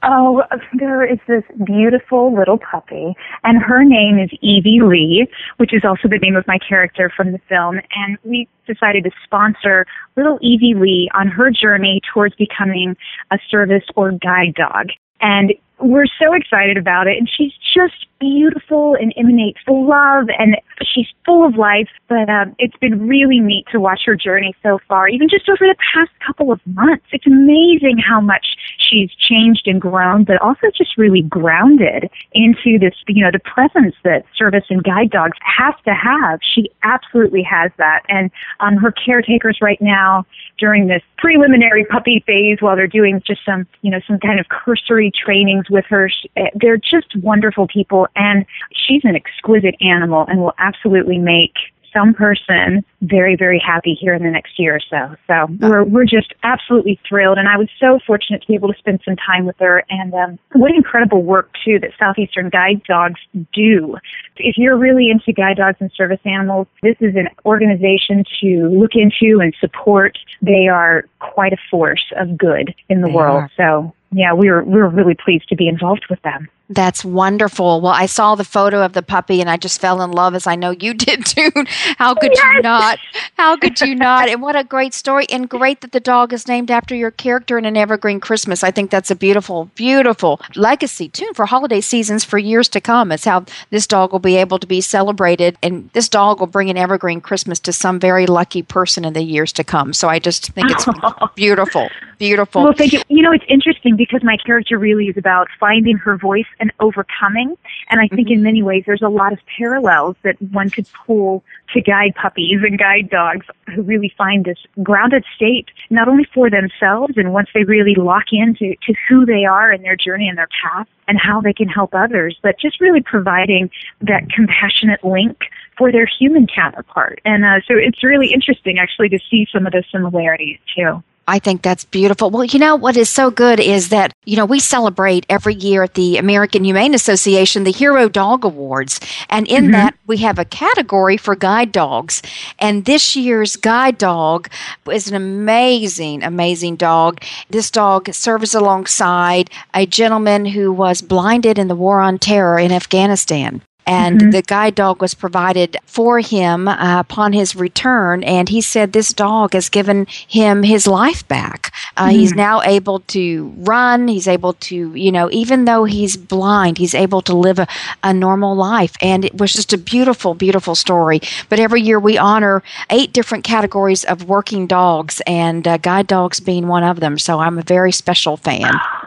Oh, 0.05 0.43
there 0.75 1.05
is 1.05 1.19
this 1.29 1.45
beautiful 1.65 2.35
little 2.35 2.59
puppy, 2.59 3.15
and 3.45 3.63
her 3.63 3.85
name 3.85 4.19
is 4.19 4.31
Evie 4.41 4.81
Lee, 4.83 5.29
which 5.59 5.73
is 5.73 5.83
also 5.85 6.09
the 6.09 6.19
name 6.19 6.35
of 6.35 6.45
my 6.49 6.59
character 6.59 7.11
from 7.17 7.31
the 7.31 7.39
film. 7.49 7.79
And 7.95 8.19
we 8.25 8.49
decided 8.67 9.05
to 9.05 9.11
sponsor 9.25 9.87
little 10.17 10.39
Evie 10.41 10.75
Lee 10.75 11.09
on 11.15 11.29
her 11.29 11.53
journey 11.53 12.01
towards 12.13 12.35
becoming 12.35 12.97
a 13.31 13.39
service 13.49 13.85
or 13.95 14.11
guide 14.11 14.55
dog. 14.55 14.89
And 15.21 15.53
we're 15.83 16.07
so 16.19 16.33
excited 16.33 16.77
about 16.77 17.07
it. 17.07 17.19
And 17.19 17.29
she's 17.29 17.53
just 17.75 18.07
beautiful 18.21 18.95
and 18.95 19.13
emanates 19.17 19.59
love, 19.67 20.27
and 20.39 20.57
she's 20.81 21.09
full 21.27 21.45
of 21.45 21.57
life. 21.57 21.89
But 22.09 22.29
um, 22.31 22.55
it's 22.59 22.77
been 22.77 23.09
really 23.09 23.41
neat 23.41 23.67
to 23.73 23.81
watch 23.81 24.03
her 24.07 24.15
journey 24.15 24.55
so 24.63 24.79
far, 24.87 25.09
even 25.09 25.29
just 25.29 25.49
over 25.49 25.59
the 25.59 25.75
past 25.93 26.11
couple 26.25 26.53
of 26.53 26.61
months. 26.67 27.05
It's 27.11 27.27
amazing 27.27 27.99
how 27.99 28.21
much 28.21 28.57
she's 28.79 29.11
changed 29.15 29.67
and 29.67 29.81
grown, 29.81 30.25
but 30.25 30.41
also 30.41 30.69
just 30.77 30.97
really 30.97 31.23
grounded 31.23 32.11
into 32.33 32.79
this, 32.79 32.95
you 33.09 33.25
know, 33.25 33.31
the 33.33 33.41
presence 33.41 33.97
that 34.05 34.25
service 34.37 34.65
and 34.71 34.85
guide 34.85 35.11
dogs 35.11 35.37
have 35.43 35.83
to 35.83 35.95
have. 35.95 36.41
She 36.55 36.71
absolutely 36.85 37.43
has 37.43 37.73
that. 37.79 38.03
And 38.09 38.31
um, 38.61 38.77
her 38.77 38.93
caretakers 38.93 39.59
right 39.61 39.81
now 39.81 40.27
during 40.59 40.87
this 40.87 41.03
preliminary 41.19 41.85
puppy 41.87 42.23
phase 42.27 42.59
while 42.61 42.77
they're 42.77 42.87
doing 42.87 43.21
just 43.27 43.45
some, 43.45 43.67
you 43.81 43.91
know, 43.91 44.01
some 44.07 44.19
kind 44.21 44.39
of 44.39 44.47
cursory 44.49 45.11
trainings 45.11 45.67
with 45.73 45.85
her, 45.89 46.09
sh- 46.09 46.27
eh, 46.37 46.51
they're 46.55 46.77
just 46.77 47.17
wonderful 47.17 47.67
people. 47.67 48.07
And 48.15 48.45
she's 48.73 49.03
an 49.05 49.17
exquisite 49.17 49.75
animal 49.81 50.27
and 50.29 50.41
will 50.41 50.55
absolutely 50.59 51.19
make 51.19 51.55
some 51.93 52.15
person 52.15 52.85
very, 53.03 53.37
very 53.37 53.63
happy 53.65 53.95
here 54.01 54.15
in 54.15 54.23
the 54.23 54.31
next 54.31 54.59
year 54.59 54.77
or 54.77 54.81
so. 54.81 55.15
So 55.27 55.47
we're 55.61 55.85
we're 55.85 56.05
just 56.05 56.33
absolutely 56.43 56.99
thrilled, 57.09 57.39
and 57.39 57.49
I 57.49 57.57
was 57.57 57.69
so 57.79 57.99
fortunate 58.07 58.41
to 58.43 58.49
be 58.49 58.55
able 58.55 58.73
to 58.73 58.79
spend 58.79 59.01
some 59.05 59.17
time 59.17 59.45
with 59.45 59.57
her. 59.59 59.85
And 59.91 60.15
um, 60.15 60.39
what 60.53 60.71
incredible 60.75 61.23
work 61.23 61.51
too 61.65 61.79
that 61.81 61.91
Southeastern 61.99 62.49
Guide 62.49 62.83
Dogs 62.89 63.21
do. 63.53 63.97
If 64.37 64.57
you're 64.57 64.79
really 64.79 65.11
into 65.11 65.33
guide 65.33 65.59
dogs 65.59 65.77
and 65.81 65.93
service 65.95 66.21
animals, 66.25 66.67
this 66.83 66.97
is 67.01 67.15
an 67.15 67.29
organization 67.45 68.25
to 68.41 68.69
look 68.69 68.93
into 68.95 69.41
and 69.41 69.55
support. 69.61 70.19
They 70.41 70.69
are 70.69 71.05
quite 71.21 71.53
a 71.53 71.59
force 71.71 72.13
of 72.17 72.39
good 72.39 72.75
in 72.89 73.03
the 73.03 73.09
They 73.09 73.13
world. 73.13 73.43
are. 73.43 73.51
So 73.57 73.93
yeah, 74.13 74.35
we 74.35 74.51
were 74.51 74.63
we 74.63 74.75
were 74.75 74.89
really 74.89 75.15
pleased 75.15 75.49
to 75.49 75.57
be 75.57 75.69
involved 75.69 76.07
with 76.11 76.21
them. 76.23 76.49
That's 76.69 77.05
wonderful. 77.05 77.83
Well, 77.83 77.93
I 77.93 78.07
saw 78.07 78.35
the 78.35 78.45
photo 78.45 78.83
of 78.83 78.95
the 78.95 79.03
puppy 79.03 79.43
and 79.43 79.51
I 79.51 79.59
just 79.59 79.79
fell 79.79 80.01
in 80.01 80.11
love 80.11 80.35
as 80.35 80.47
I 80.47 80.55
know 80.55 80.71
you 80.71 80.95
did 80.95 81.27
too. 81.27 81.51
How 81.99 82.15
could 82.15 82.35
you 82.35 82.63
not? 82.63 82.99
How 83.37 83.57
could 83.57 83.81
you 83.81 83.95
not? 83.95 84.29
And 84.29 84.41
what 84.41 84.57
a 84.57 84.65
great 84.65 84.95
story 84.95 85.27
and 85.31 85.49
great 85.49 85.83
that 85.83 85.93
the 85.93 86.01
dog 86.01 86.33
is 86.33 86.49
named 86.49 86.71
after 86.71 86.95
your 86.95 87.11
character 87.11 87.59
in 87.59 87.67
an 87.67 87.77
evergreen 87.77 88.21
Christmas. 88.21 88.65
I 88.65 88.71
think 88.71 88.91
that's 88.91 89.11
a 89.11 89.15
beautiful, 89.15 89.71
beautiful 89.75 90.41
legacy 90.55 91.09
too 91.09 91.31
for 91.35 91.45
holiday 91.45 91.81
seasons 91.81 92.25
for 92.25 92.39
years 92.39 92.69
to 92.71 92.81
come. 92.81 93.13
It's 93.13 93.25
how 93.25 93.45
this 93.69 93.87
dog 93.87 94.13
will 94.13 94.19
be 94.19 94.37
able 94.37 94.59
to 94.59 94.67
be 94.67 94.81
celebrated 94.81 95.59
and 95.63 95.91
this 95.93 96.09
dog 96.09 96.41
will 96.41 96.47
bring 96.47 96.71
an 96.71 96.79
evergreen 96.79 97.21
Christmas 97.21 97.61
to 97.61 97.73
some 97.73 98.01
very 98.01 98.27
lucky 98.27 98.63
person 98.63 99.05
in 99.05 99.13
the 99.13 99.23
years 99.23 99.53
to 99.55 99.65
come. 99.65 99.93
So 99.93 100.09
I 100.09 100.19
just 100.19 100.53
think 100.53 100.71
it's 100.71 100.87
beautiful. 101.35 101.89
Beautiful. 102.23 102.63
Well, 102.63 102.73
thank 102.73 102.93
you. 102.93 103.01
You 103.09 103.21
know, 103.21 103.33
it's 103.33 103.45
interesting 103.49 103.97
because 103.97 104.23
my 104.23 104.37
character 104.37 104.79
really 104.79 105.07
is 105.07 105.17
about 105.17 105.49
finding 105.59 105.97
her 105.97 106.17
voice 106.17 106.47
and 106.61 106.71
overcoming. 106.79 107.59
And 107.91 108.01
I 108.01 108.07
think 108.07 108.31
in 108.31 108.45
many 108.45 108.63
ways 108.63 108.85
there's 108.87 109.03
a 109.03 109.09
lot 109.09 109.33
of 109.33 109.41
parallels 109.59 110.15
that 110.23 110.41
one 110.53 110.71
could 110.71 110.87
pull 111.05 111.43
to 111.75 111.81
guide 111.81 112.15
puppies 112.15 112.61
and 112.63 112.79
guide 112.79 113.11
dogs 113.11 113.45
who 113.75 113.83
really 113.83 114.15
find 114.17 114.45
this 114.45 114.59
grounded 114.85 115.25
state, 115.35 115.73
not 115.91 116.07
only 116.07 116.25
for 116.33 116.49
themselves 116.49 117.15
and 117.17 117.33
once 117.33 117.49
they 117.55 117.65
really 117.65 117.97
lock 117.97 118.27
into 118.31 118.77
to 118.87 118.95
who 119.09 119.27
they 119.27 119.45
are 119.45 119.73
and 119.73 119.85
their 119.85 119.97
journey 119.97 120.29
and 120.29 120.39
their 120.39 120.49
path 120.63 120.87
and 121.09 121.19
how 121.19 121.41
they 121.41 121.53
can 121.53 121.69
help 121.69 121.93
others, 121.93 122.39
but 122.41 122.57
just 122.57 122.81
really 122.81 123.03
providing 123.03 123.69
that 124.01 124.31
compassionate 124.31 125.03
link 125.03 125.39
for 125.77 125.91
their 125.91 126.07
human 126.07 126.47
counterpart. 126.47 127.21
And 127.25 127.45
uh, 127.45 127.63
so 127.67 127.75
it's 127.77 128.05
really 128.05 128.33
interesting 128.33 128.79
actually 128.79 129.09
to 129.09 129.19
see 129.29 129.49
some 129.53 129.67
of 129.67 129.73
those 129.73 129.91
similarities 129.91 130.61
too. 130.77 131.03
I 131.29 131.39
think 131.39 131.63
that's 131.63 131.85
beautiful. 131.85 132.31
Well, 132.31 132.45
you 132.45 132.59
know 132.59 132.75
what 132.75 132.97
is 132.97 133.09
so 133.09 133.31
good 133.31 133.61
is 133.61 133.91
that, 133.91 134.13
you 134.25 134.37
know, 134.37 134.45
we 134.45 134.59
celebrate 134.59 135.25
every 135.29 135.55
year 135.55 135.85
at 135.85 135.95
the 135.95 136.19
American 136.19 136.65
Humane 136.65 136.95
Association 136.95 137.63
the 137.63 137.71
Hero 137.71 138.09
Dog 138.09 138.45
Awards. 138.45 138.99
And 139.31 139.47
in 139.47 139.65
mm-hmm. 139.65 139.73
that, 139.73 139.95
we 140.07 140.19
have 140.19 140.39
a 140.39 140.45
category 140.45 141.17
for 141.17 141.37
guide 141.37 141.71
dogs. 141.71 142.23
And 142.59 142.85
this 142.85 143.15
year's 143.15 143.57
guide 143.57 143.99
dog 143.99 144.49
is 144.91 145.09
an 145.09 145.15
amazing, 145.15 146.25
amazing 146.25 146.77
dog. 146.77 147.23
This 147.51 147.71
dog 147.71 148.13
serves 148.13 148.55
alongside 148.55 149.49
a 149.75 149.87
gentleman 149.87 150.45
who 150.47 150.73
was 150.73 151.03
blinded 151.03 151.57
in 151.59 151.69
the 151.69 151.77
War 151.77 152.01
on 152.01 152.19
Terror 152.19 152.59
in 152.59 152.73
Afghanistan. 152.73 153.63
And 153.87 154.33
the 154.33 154.43
guide 154.43 154.75
dog 154.75 155.01
was 155.01 155.15
provided 155.15 155.77
for 155.87 156.21
him 156.21 156.69
uh, 156.69 157.01
upon 157.01 157.33
his 157.33 157.57
return. 157.57 158.23
And 158.25 158.49
he 158.49 158.61
said 158.61 158.93
this 158.93 159.13
dog 159.13 159.55
has 159.55 159.69
given 159.69 160.07
him 160.29 160.63
his 160.63 160.87
life 160.87 161.27
back. 161.29 161.73
Uh, 161.97 162.09
He's 162.09 162.35
now 162.35 162.63
able 162.63 163.01
to 163.01 163.53
run. 163.59 164.09
He's 164.09 164.29
able 164.29 164.53
to, 164.55 164.95
you 164.95 165.11
know, 165.11 165.29
even 165.33 165.65
though 165.65 165.85
he's 165.85 166.17
blind, 166.17 166.79
he's 166.79 166.95
able 166.95 167.23
to 167.23 167.35
live 167.35 167.59
a, 167.59 167.67
a 168.03 168.15
normal 168.15 168.55
life. 168.55 168.95
And 169.03 169.25
it 169.25 169.37
was 169.39 169.53
just 169.53 169.73
a 169.73 169.79
beautiful, 169.79 170.35
beautiful 170.35 170.75
story. 170.75 171.21
But 171.49 171.59
every 171.59 171.83
year 171.83 171.99
we 171.99 172.17
honor 172.19 172.63
eight 172.91 173.13
different 173.13 173.45
categories 173.45 174.05
of 174.05 174.29
working 174.29 174.67
dogs, 174.67 175.21
and 175.27 175.67
uh, 175.67 175.79
guide 175.79 176.07
dogs 176.07 176.41
being 176.41 176.69
one 176.69 176.85
of 176.85 177.01
them. 177.01 177.19
So 177.19 177.41
I'm 177.41 177.59
a 177.59 177.63
very 177.63 177.93
special 177.93 178.37
fan. 178.37 178.73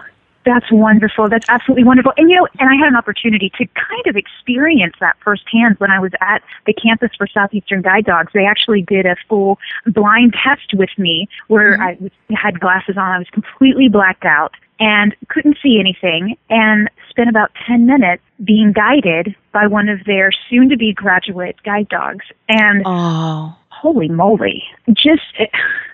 That's 0.45 0.71
wonderful. 0.71 1.27
That's 1.27 1.45
absolutely 1.49 1.83
wonderful. 1.83 2.13
And 2.17 2.29
you 2.29 2.37
know, 2.37 2.47
and 2.59 2.69
I 2.69 2.75
had 2.75 2.87
an 2.87 2.95
opportunity 2.95 3.51
to 3.57 3.65
kind 3.65 4.07
of 4.07 4.15
experience 4.15 4.93
that 4.99 5.17
firsthand 5.23 5.75
when 5.79 5.91
I 5.91 5.99
was 5.99 6.11
at 6.21 6.43
the 6.65 6.73
campus 6.73 7.09
for 7.17 7.27
Southeastern 7.27 7.81
Guide 7.81 8.05
Dogs. 8.05 8.31
They 8.33 8.45
actually 8.45 8.83
did 8.83 9.05
a 9.05 9.15
full 9.27 9.57
blind 9.87 10.35
test 10.41 10.73
with 10.73 10.91
me 10.97 11.27
where 11.47 11.81
I 11.81 11.97
had 12.29 12.59
glasses 12.59 12.95
on. 12.95 13.11
I 13.11 13.17
was 13.17 13.29
completely 13.31 13.89
blacked 13.89 14.25
out 14.25 14.53
and 14.79 15.15
couldn't 15.29 15.57
see 15.63 15.79
anything 15.79 16.37
and 16.49 16.89
spent 17.09 17.29
about 17.29 17.51
10 17.65 17.85
minutes 17.85 18.21
being 18.43 18.71
guided 18.73 19.35
by 19.51 19.67
one 19.67 19.89
of 19.89 20.03
their 20.05 20.31
soon 20.49 20.69
to 20.69 20.77
be 20.77 20.93
graduate 20.93 21.55
guide 21.63 21.87
dogs. 21.89 22.25
And 22.49 22.83
Oh, 22.85 23.55
holy 23.69 24.09
moly, 24.09 24.63
just 24.89 25.23
eh, 25.39 25.45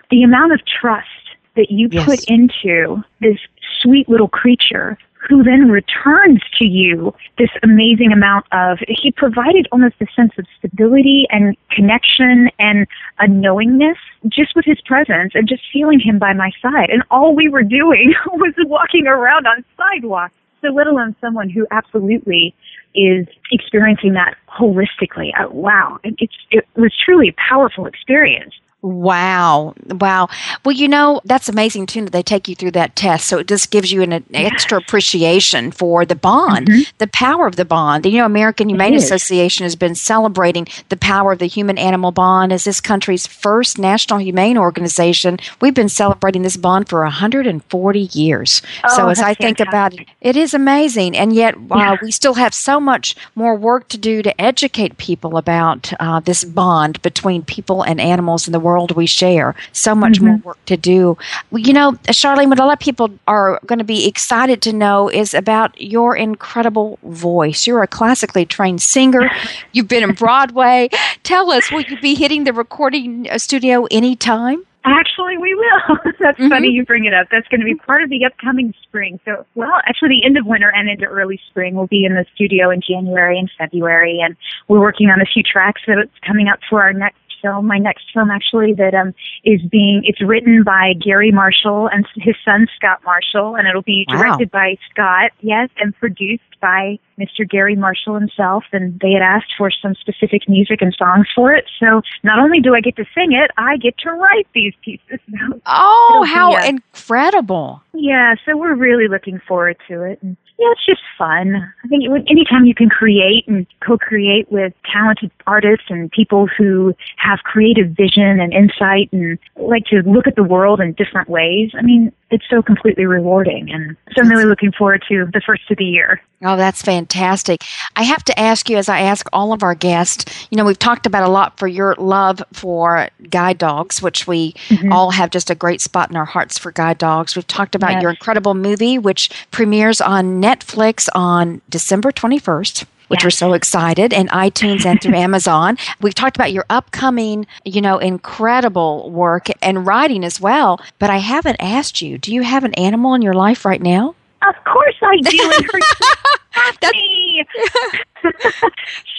the 0.10 0.24
amount 0.24 0.54
of 0.54 0.62
trust 0.66 1.08
that 1.56 1.72
you 1.72 1.90
Yes. 1.92 2.06
put 2.06 2.20
into 2.28 3.04
this 3.20 3.38
sweet 3.82 4.08
little 4.10 4.28
creature 4.28 4.98
who 5.30 5.44
then 5.44 5.70
returns 5.70 6.42
to 6.58 6.66
you 6.66 7.14
this 7.38 7.50
amazing 7.62 8.12
amount 8.12 8.46
of 8.52 8.80
he 8.88 9.12
provided 9.12 9.68
almost 9.72 9.96
a 10.02 10.08
sense 10.16 10.32
of 10.40 10.46
stability 10.58 11.28
and 11.30 11.56
connection 11.70 12.50
and 12.58 12.88
a 13.20 13.28
knowingness 13.28 13.98
just 14.28 14.56
with 14.56 14.66
his 14.66 14.82
presence 14.82 15.34
and 15.36 15.48
just 15.48 15.62
feeling 15.72 16.00
him 16.00 16.18
by 16.18 16.34
my 16.34 16.50
side 16.62 16.90
and 16.90 17.04
all 17.12 17.36
we 17.36 17.48
were 17.48 17.64
doing 17.64 18.14
was 18.34 18.54
walking 18.66 19.06
around 19.06 19.46
on 19.46 19.64
sidewalks 19.78 20.34
so 20.62 20.70
let 20.70 20.88
alone 20.88 21.16
someone 21.20 21.50
who 21.50 21.68
absolutely 21.72 22.54
is 22.94 23.28
experiencing 23.52 24.14
that 24.14 24.36
holistically. 24.50 25.30
Uh, 25.40 25.50
wow, 25.50 26.00
it, 26.04 26.16
it's 26.20 26.36
it 26.52 26.68
was 26.76 26.94
truly 27.04 27.30
a 27.30 27.36
powerful 27.50 27.86
experience. 27.86 28.54
Wow. 28.82 29.76
Wow. 29.90 30.28
Well, 30.66 30.74
you 30.74 30.88
know, 30.88 31.22
that's 31.24 31.48
amazing 31.48 31.86
too 31.86 32.04
that 32.06 32.12
they 32.14 32.24
take 32.24 32.48
you 32.48 32.56
through 32.56 32.72
that 32.72 32.96
test. 32.96 33.28
So 33.28 33.38
it 33.38 33.48
just 33.48 33.70
gives 33.70 33.92
you 33.92 34.02
an, 34.02 34.12
an 34.12 34.26
extra 34.34 34.78
appreciation 34.80 35.72
for 35.72 36.04
the 36.04 36.16
bond, 36.16 36.68
the 36.98 37.08
power 37.08 37.46
of 37.46 37.58
the 37.58 37.66
bond. 37.66 38.06
You 38.06 38.18
know, 38.18 38.26
American 38.26 38.70
Humane. 38.70 38.92
Association 38.96 39.64
has 39.66 39.76
been 39.76 39.94
celebrating 39.96 40.68
the 40.90 40.98
power 40.98 41.32
of 41.34 41.40
the 41.40 41.46
human 41.46 41.78
animal 41.78 42.12
bond 42.12 42.52
as 42.52 42.64
this 42.64 42.82
country's 42.82 43.28
first 43.28 43.78
national 43.78 44.20
humane 44.20 44.58
organization. 44.58 45.38
We've 45.62 45.74
been 45.74 45.90
celebrating 45.90 46.42
this 46.42 46.58
bond 46.58 46.90
for 46.90 47.04
140 47.04 48.00
years. 48.14 48.62
so 48.90 49.06
Oh, 49.06 49.10
as 49.10 49.20
I 49.20 49.34
think 49.34 49.60
about 49.60 49.94
it, 49.94 50.08
it 50.22 50.36
is 50.36 50.54
amazing. 50.54 51.16
And 51.16 51.34
yet, 51.34 51.56
uh, 51.70 51.98
we 52.02 52.12
still 52.12 52.34
have 52.34 52.54
so 52.54 52.80
much 52.80 53.16
more 53.36 53.56
work 53.56 53.88
to 53.90 53.98
do 53.98 54.22
to 54.24 54.42
educate 54.42 54.98
people 54.98 55.38
about 55.38 55.94
uh, 56.00 56.20
this 56.20 56.44
bond 56.44 57.02
between 57.02 57.44
people 57.44 57.84
and 57.84 58.02
animals 58.02 58.48
in 58.48 58.52
the 58.52 58.60
world 58.60 58.71
world 58.72 58.92
we 58.96 59.06
share. 59.06 59.54
So 59.74 59.94
much 59.96 60.12
Mm-hmm. 60.12 60.26
more 60.28 60.38
work 60.50 60.66
to 60.66 60.78
do. 60.78 61.18
You 61.52 61.74
know, 61.74 61.94
Charlene, 62.20 62.50
what 62.50 62.60
a 62.60 62.66
lot 62.66 62.74
of 62.74 62.80
people 62.80 63.08
are 63.28 63.60
going 63.66 63.80
to 63.80 63.86
be 63.86 64.08
excited 64.08 64.62
to 64.64 64.72
know 64.74 65.10
is 65.10 65.34
about 65.34 65.80
your 65.80 66.16
incredible 66.16 67.00
voice. 67.04 67.66
You're 67.68 67.84
a 67.84 67.88
classically 67.88 68.46
trained 68.46 68.82
singer. 68.82 69.30
You've 69.74 69.88
been 69.88 70.04
in 70.04 70.14
Broadway. 70.16 70.90
Tell 71.24 71.52
us, 71.52 71.72
will 71.72 71.82
you 71.82 72.00
be 72.02 72.14
hitting 72.16 72.44
the 72.44 72.54
recording 72.54 73.28
uh, 73.30 73.38
studio 73.38 73.86
anytime? 73.92 74.66
Actually, 74.84 75.38
we 75.38 75.54
will. 75.54 75.98
That's 76.20 76.40
funny 76.40 76.70
you 76.70 76.84
bring 76.84 77.06
it 77.06 77.14
up. 77.14 77.28
That's 77.32 77.48
going 77.50 77.62
to 77.62 77.66
be 77.66 77.76
part 77.76 78.02
of 78.02 78.10
the 78.10 78.26
upcoming 78.26 78.74
spring. 78.82 79.20
So, 79.26 79.46
well, 79.54 79.72
actually, 79.88 80.10
the 80.10 80.26
end 80.26 80.38
of 80.38 80.46
winter 80.48 80.70
and 80.74 80.90
into 80.90 81.06
early 81.06 81.40
spring, 81.50 81.76
we'll 81.76 81.86
be 81.86 82.04
in 82.04 82.16
the 82.16 82.26
studio 82.34 82.72
in 82.72 82.82
January 82.82 83.38
and 83.38 83.48
February, 83.60 84.20
and 84.26 84.36
we're 84.68 84.80
working 84.82 85.10
on 85.12 85.22
a 85.22 85.26
few 85.32 85.44
tracks 85.44 85.82
that's 85.86 86.10
coming 86.26 86.48
up 86.48 86.60
for 86.68 86.82
our 86.82 86.94
next 86.94 87.21
film. 87.42 87.68
My 87.68 87.78
next 87.78 88.06
film, 88.14 88.30
actually, 88.32 88.74
that 88.74 88.94
um 88.94 89.14
is 89.44 89.62
being 89.64 90.02
it's 90.06 90.22
written 90.22 90.64
by 90.64 90.94
Garry 90.94 91.32
Marshall 91.32 91.88
and 91.88 92.06
his 92.16 92.36
son 92.46 92.68
Scott 92.76 93.00
Marshall, 93.04 93.56
and 93.56 93.68
it'll 93.68 93.82
be 93.82 94.06
Wow. 94.10 94.18
directed 94.18 94.52
by 94.52 94.78
Scott, 94.90 95.32
yes, 95.42 95.70
and 95.78 95.96
produced 95.98 96.44
by 96.62 97.00
Mr. 97.20 97.48
Garry 97.50 97.76
Marshall 97.76 98.14
himself. 98.16 98.64
And 98.72 99.00
they 99.00 99.12
had 99.14 99.22
asked 99.24 99.54
for 99.58 99.72
some 99.72 99.96
specific 99.96 100.48
music 100.48 100.82
and 100.82 100.94
songs 100.96 101.28
for 101.36 101.54
it. 101.54 101.66
So 101.80 102.02
not 102.24 102.38
only 102.40 102.60
do 102.60 102.76
I 102.76 102.82
get 102.82 102.96
to 102.98 103.06
sing 103.16 103.32
it, 103.32 103.50
I 103.58 103.78
get 103.78 103.98
to 104.00 104.12
write 104.12 104.48
these 104.54 104.74
pieces. 104.84 105.20
now. 105.28 105.50
Oh, 105.66 106.24
how 106.28 106.56
uh, 106.56 106.66
incredible. 106.66 107.82
Yeah, 107.94 108.36
so 108.46 108.56
we're 108.58 108.76
really 108.76 109.08
looking 109.08 109.40
forward 109.48 109.78
to 109.88 110.04
it. 110.04 110.20
And 110.22 110.38
yeah, 110.62 110.68
it's 110.74 110.86
just 110.86 111.02
fun. 111.18 111.74
I 111.84 111.88
think 111.88 112.04
anytime 112.30 112.66
you 112.66 112.76
can 112.76 112.88
create 112.88 113.48
and 113.48 113.66
co-create 113.80 114.52
with 114.52 114.74
talented 114.94 115.32
artists 115.48 115.86
and 115.90 116.12
people 116.12 116.46
who 116.56 116.94
have 117.18 117.40
creative 117.40 117.90
vision 117.90 118.40
and 118.40 118.54
insight 118.54 119.10
and 119.12 119.40
like 119.56 119.86
to 119.86 120.04
look 120.04 120.28
at 120.28 120.36
the 120.36 120.44
world 120.44 120.80
in 120.80 120.94
different 120.94 121.30
ways, 121.30 121.72
I 121.76 121.82
mean, 121.82 122.12
it's 122.32 122.46
so 122.50 122.62
completely 122.62 123.06
rewarding. 123.06 123.70
And 123.72 123.96
so 124.14 124.22
I'm 124.22 124.30
really 124.30 124.46
looking 124.46 124.72
forward 124.72 125.04
to 125.10 125.28
the 125.32 125.42
first 125.46 125.70
of 125.70 125.78
the 125.78 125.86
year. 125.86 126.22
Oh, 126.44 126.58
that's 126.58 126.82
fantastic. 126.82 127.64
I 127.96 128.04
have 128.04 128.24
to 128.24 128.40
ask 128.40 128.70
you, 128.70 128.78
as 128.78 128.90
I 128.90 129.02
ask 129.02 129.28
all 129.32 129.54
of 129.54 129.62
our 129.62 129.76
guests, 129.76 130.48
you 130.50 130.58
know, 130.58 130.66
we've 130.66 130.80
talked 130.80 131.06
about 131.06 131.28
a 131.28 131.32
lot 131.32 131.60
for 131.60 131.68
your 131.68 131.94
love 132.00 132.42
for 132.54 133.10
guide 133.30 133.60
dogs, 133.60 134.02
which 134.02 134.26
we 134.26 134.54
mm-hmm. 134.70 134.92
all 134.92 135.12
have 135.12 135.30
just 135.30 135.52
a 135.52 135.56
great 135.56 135.82
spot 135.82 136.10
in 136.10 136.16
our 136.16 136.26
hearts 136.26 136.58
for 136.58 136.72
guide 136.72 136.98
dogs. 136.98 137.36
We've 137.36 137.46
talked 137.46 137.76
about 137.76 137.92
Yes. 137.92 138.02
your 138.02 138.12
incredible 138.12 138.54
movie, 138.54 138.98
which 138.98 139.30
premieres 139.52 140.00
on 140.02 140.42
Netflix 140.42 141.10
on 141.14 141.62
December 141.70 142.12
21st. 142.12 142.86
Which 143.12 143.24
we're 143.24 143.30
so 143.30 143.54
excited, 143.54 144.14
and 144.14 144.30
iTunes 144.30 144.86
and 144.86 145.02
through 145.02 145.16
Amazon. 145.28 145.78
We've 146.00 146.16
talked 146.16 146.38
about 146.38 146.52
your 146.52 146.66
upcoming, 146.70 147.46
you 147.66 147.82
know, 147.82 147.98
incredible 147.98 149.12
work 149.12 149.48
and 149.62 149.86
writing 149.86 150.24
as 150.24 150.40
well. 150.40 150.82
But 150.98 151.10
I 151.10 151.18
haven't 151.18 151.58
asked 151.60 152.02
you, 152.02 152.18
do 152.18 152.34
you 152.34 152.42
have 152.42 152.64
an 152.64 152.74
animal 152.76 153.14
in 153.14 153.22
your 153.22 153.34
life 153.34 153.66
right 153.66 153.82
now? 153.82 154.16
Of 154.48 154.56
course 154.64 154.96
I 155.02 155.18
do. 155.18 155.52
And 155.56 155.66
her 155.72 156.72
Daphne. 156.80 157.48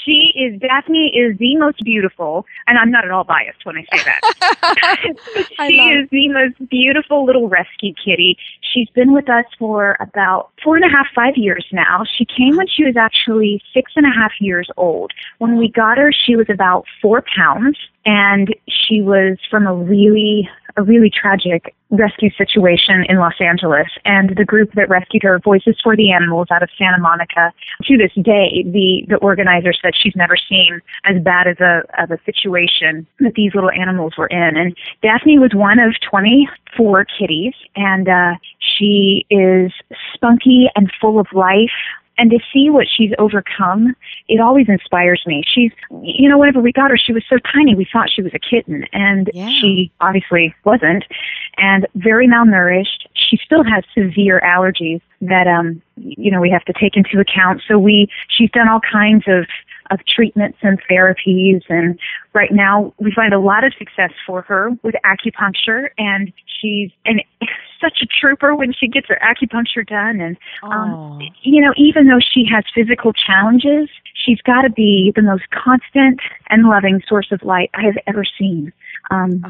She 0.05 0.33
is 0.37 0.61
Daphne 0.61 1.13
is 1.15 1.37
the 1.39 1.57
most 1.57 1.83
beautiful, 1.85 2.47
and 2.67 2.79
I'm 2.79 2.91
not 2.91 3.05
at 3.05 3.11
all 3.11 3.25
biased 3.25 3.65
when 3.65 3.77
I 3.79 3.97
say 3.97 4.05
that. 4.05 5.17
she 5.67 5.79
is 5.81 6.09
the 6.11 6.29
most 6.29 6.69
beautiful 6.69 7.25
little 7.25 7.49
rescue 7.49 7.95
kitty. 7.95 8.37
She's 8.61 8.89
been 8.91 9.13
with 9.13 9.29
us 9.29 9.45
for 9.59 9.97
about 10.01 10.51
four 10.63 10.77
and 10.77 10.85
a 10.85 10.89
half, 10.89 11.07
five 11.15 11.37
years 11.37 11.67
now. 11.73 12.05
She 12.17 12.25
came 12.25 12.57
when 12.57 12.67
she 12.69 12.85
was 12.85 12.97
actually 12.97 13.63
six 13.75 13.93
and 13.97 14.07
a 14.07 14.11
half 14.11 14.33
years 14.41 14.69
old. 14.77 15.13
When 15.39 15.57
we 15.57 15.69
got 15.69 15.99
her, 15.99 16.13
she 16.13 16.37
was 16.37 16.47
about 16.49 16.85
four 17.01 17.25
pounds, 17.35 17.79
and 18.05 18.55
she 18.69 19.01
was 19.01 19.39
from 19.51 19.67
a 19.67 19.75
really 19.75 20.49
a 20.77 20.83
really 20.83 21.11
tragic 21.11 21.75
rescue 21.91 22.31
situation 22.37 23.05
in 23.09 23.19
Los 23.19 23.35
Angeles. 23.41 23.89
And 24.05 24.35
the 24.37 24.45
group 24.45 24.73
that 24.75 24.89
rescued 24.89 25.23
her, 25.23 25.39
Voices 25.39 25.77
for 25.83 25.97
the 25.97 26.13
Animals 26.13 26.49
out 26.51 26.63
of 26.63 26.71
Santa 26.79 26.99
Monica, 26.99 27.53
to 27.85 27.97
this 27.97 28.13
day, 28.15 28.65
the, 28.65 28.92
the 29.09 29.17
organizer 29.17 29.73
said 29.73 29.93
she's 30.01 30.17
never 30.17 30.37
seen 30.37 30.81
as 31.05 31.23
bad 31.23 31.47
as 31.47 31.59
a, 31.61 31.83
of 32.03 32.11
a 32.11 32.19
situation 32.25 33.07
that 33.21 33.35
these 33.35 33.55
little 33.55 33.71
animals 33.71 34.15
were 34.17 34.27
in. 34.27 34.57
And 34.57 34.77
Daphne 35.03 35.39
was 35.39 35.53
one 35.55 35.79
of 35.79 35.95
24 36.09 37.07
kitties, 37.19 37.55
and 37.77 38.09
uh, 38.09 38.35
she 38.59 39.27
is 39.31 39.73
spunky 40.15 40.69
and 40.75 40.91
full 41.01 41.19
of 41.19 41.27
life. 41.33 41.71
And 42.23 42.31
to 42.31 42.39
see 42.53 42.71
what 42.71 42.87
she's 42.89 43.11
overcome, 43.19 43.97
it 44.29 44.41
always 44.41 44.69
inspires 44.69 45.25
me. 45.27 45.43
She's, 45.45 45.73
you 46.05 46.29
know, 46.29 46.39
whenever 46.39 46.61
we 46.61 46.71
got 46.71 46.93
her, 46.93 46.97
she 46.97 47.13
was 47.13 47.25
so 47.29 47.37
tiny, 47.53 47.75
we 47.75 47.85
thought 47.93 48.11
she 48.15 48.23
was 48.23 48.31
a 48.33 48.39
kitten, 48.39 48.85
and 48.93 49.29
she 49.61 49.91
obviously 50.01 50.55
wasn't, 50.65 51.03
and 51.57 51.85
very 51.97 52.29
malnourished. 52.29 53.09
She 53.15 53.41
still 53.45 53.65
has 53.65 53.83
severe 53.93 54.41
allergies 54.45 55.01
that, 55.23 55.49
um, 55.49 55.83
you 55.97 56.31
know, 56.31 56.41
we 56.41 56.49
have 56.49 56.65
to 56.67 56.73
take 56.73 56.97
into 56.97 57.19
account. 57.19 57.61
So 57.67 57.77
we, 57.77 58.07
she's 58.29 58.53
done 58.53 58.69
all 58.69 58.81
kinds 58.81 59.25
of 59.27 59.47
of 59.91 59.99
treatments 60.07 60.57
and 60.63 60.81
therapies 60.91 61.61
and 61.69 61.99
right 62.33 62.53
now 62.53 62.95
we 62.99 63.13
find 63.13 63.35
a 63.35 63.39
lot 63.39 63.63
of 63.63 63.75
success 63.77 64.11
for 64.27 64.41
her 64.41 64.71
with 64.83 64.95
acupuncture 65.05 65.89
and 65.99 66.33
she's 66.47 66.91
and 67.05 67.21
such 67.83 67.99
a 68.03 68.07
trooper 68.07 68.55
when 68.55 68.73
she 68.73 68.87
gets 68.89 69.09
her 69.09 69.19
acupuncture 69.21 69.87
done. 69.87 70.21
And 70.21 70.37
um 70.63 71.21
you 71.43 71.61
know 71.61 71.73
even 71.77 72.07
though 72.07 72.21
she 72.21 72.45
has 72.51 72.65
physical 72.75 73.13
challenges 73.13 73.89
she's 74.15 74.41
got 74.43 74.63
to 74.63 74.71
be 74.71 75.13
the 75.17 75.23
most 75.23 75.45
constant 75.51 76.21
and 76.49 76.69
loving 76.69 77.03
source 77.09 77.33
of 77.33 77.43
light 77.43 77.71
i 77.75 77.83
have 77.83 77.99
ever 78.07 78.25
seen. 78.39 78.73
Um 79.11 79.45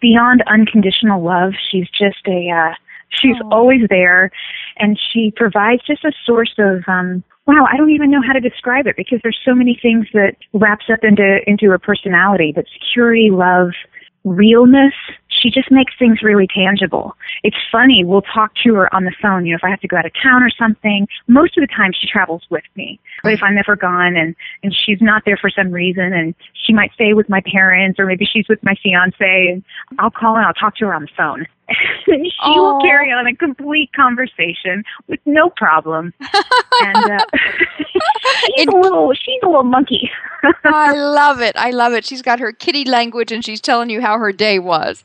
beyond 0.00 0.42
unconditional 0.46 1.22
love 1.22 1.52
she's 1.70 1.88
just 1.90 2.26
a 2.26 2.50
uh 2.50 2.74
she's 3.10 3.36
always 3.50 3.82
there. 3.88 4.30
And 4.78 4.98
she 5.12 5.32
provides 5.36 5.82
just 5.86 6.04
a 6.04 6.12
source 6.24 6.54
of 6.58 6.82
um 6.88 7.22
wow 7.46 7.66
i 7.70 7.76
don't 7.76 7.90
even 7.90 8.10
know 8.10 8.22
how 8.26 8.32
to 8.32 8.40
describe 8.40 8.86
it 8.86 8.96
because 8.96 9.18
there's 9.22 9.38
so 9.44 9.54
many 9.54 9.78
things 9.80 10.06
that 10.14 10.36
wraps 10.52 10.86
up 10.92 11.00
into 11.02 11.38
into 11.46 11.68
her 11.70 11.78
personality 11.78 12.52
but 12.54 12.64
security 12.72 13.30
love 13.30 13.70
realness 14.24 14.94
she 15.30 15.50
just 15.50 15.70
makes 15.70 15.92
things 15.98 16.22
really 16.22 16.46
tangible. 16.46 17.16
It's 17.42 17.56
funny 17.70 18.04
we'll 18.04 18.22
talk 18.22 18.52
to 18.64 18.74
her 18.74 18.94
on 18.94 19.04
the 19.04 19.14
phone 19.20 19.46
you 19.46 19.52
know 19.52 19.56
if 19.56 19.64
i 19.64 19.70
have 19.70 19.80
to 19.80 19.88
go 19.88 19.96
out 19.96 20.06
of 20.06 20.12
town 20.22 20.42
or 20.42 20.50
something. 20.50 21.06
Most 21.26 21.56
of 21.56 21.62
the 21.62 21.72
time 21.74 21.92
she 21.98 22.06
travels 22.06 22.42
with 22.50 22.64
me. 22.76 22.98
But 23.22 23.32
if 23.32 23.42
i'm 23.42 23.58
ever 23.58 23.76
gone 23.76 24.16
and 24.16 24.34
and 24.62 24.74
she's 24.74 25.00
not 25.00 25.22
there 25.24 25.36
for 25.36 25.50
some 25.50 25.70
reason 25.70 26.12
and 26.12 26.34
she 26.66 26.72
might 26.72 26.92
stay 26.92 27.14
with 27.14 27.28
my 27.28 27.40
parents 27.40 27.98
or 27.98 28.06
maybe 28.06 28.24
she's 28.24 28.48
with 28.48 28.62
my 28.62 28.74
fiance 28.82 29.48
and 29.50 29.62
i'll 29.98 30.10
call 30.10 30.36
and 30.36 30.44
i'll 30.44 30.54
talk 30.54 30.76
to 30.76 30.86
her 30.86 30.94
on 30.94 31.02
the 31.02 31.08
phone. 31.16 31.46
She 32.06 32.58
will 32.58 32.80
carry 32.80 33.12
on 33.12 33.28
a 33.28 33.36
complete 33.36 33.92
conversation 33.92 34.82
with 35.06 35.20
no 35.26 35.50
problem. 35.50 36.12
And 36.82 36.96
uh, 36.96 37.24
she's 38.56 38.66
a 38.68 38.76
little 38.76 39.12
she's 39.12 39.40
a 39.42 39.46
little 39.46 39.64
monkey. 39.64 40.10
I 40.64 40.94
love 40.94 41.42
it. 41.42 41.54
I 41.56 41.72
love 41.72 41.92
it. 41.92 42.06
She's 42.06 42.22
got 42.22 42.40
her 42.40 42.52
kitty 42.52 42.86
language 42.86 43.30
and 43.32 43.44
she's 43.44 43.60
telling 43.60 43.90
you 43.90 44.00
how 44.00 44.18
her 44.18 44.32
day 44.32 44.58
was. 44.58 45.04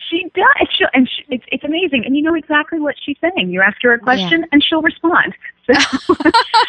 She 0.11 0.25
does, 0.35 0.67
she, 0.77 0.85
and 0.93 1.09
she, 1.09 1.23
it's 1.29 1.45
it's 1.51 1.63
amazing. 1.63 2.03
And 2.05 2.15
you 2.15 2.21
know 2.21 2.35
exactly 2.35 2.79
what 2.79 2.95
she's 3.03 3.17
saying. 3.21 3.49
You 3.49 3.61
ask 3.61 3.77
her 3.81 3.93
a 3.93 3.99
question, 3.99 4.45
and 4.51 4.63
she'll 4.63 4.81
respond. 4.81 5.33
So 5.67 5.73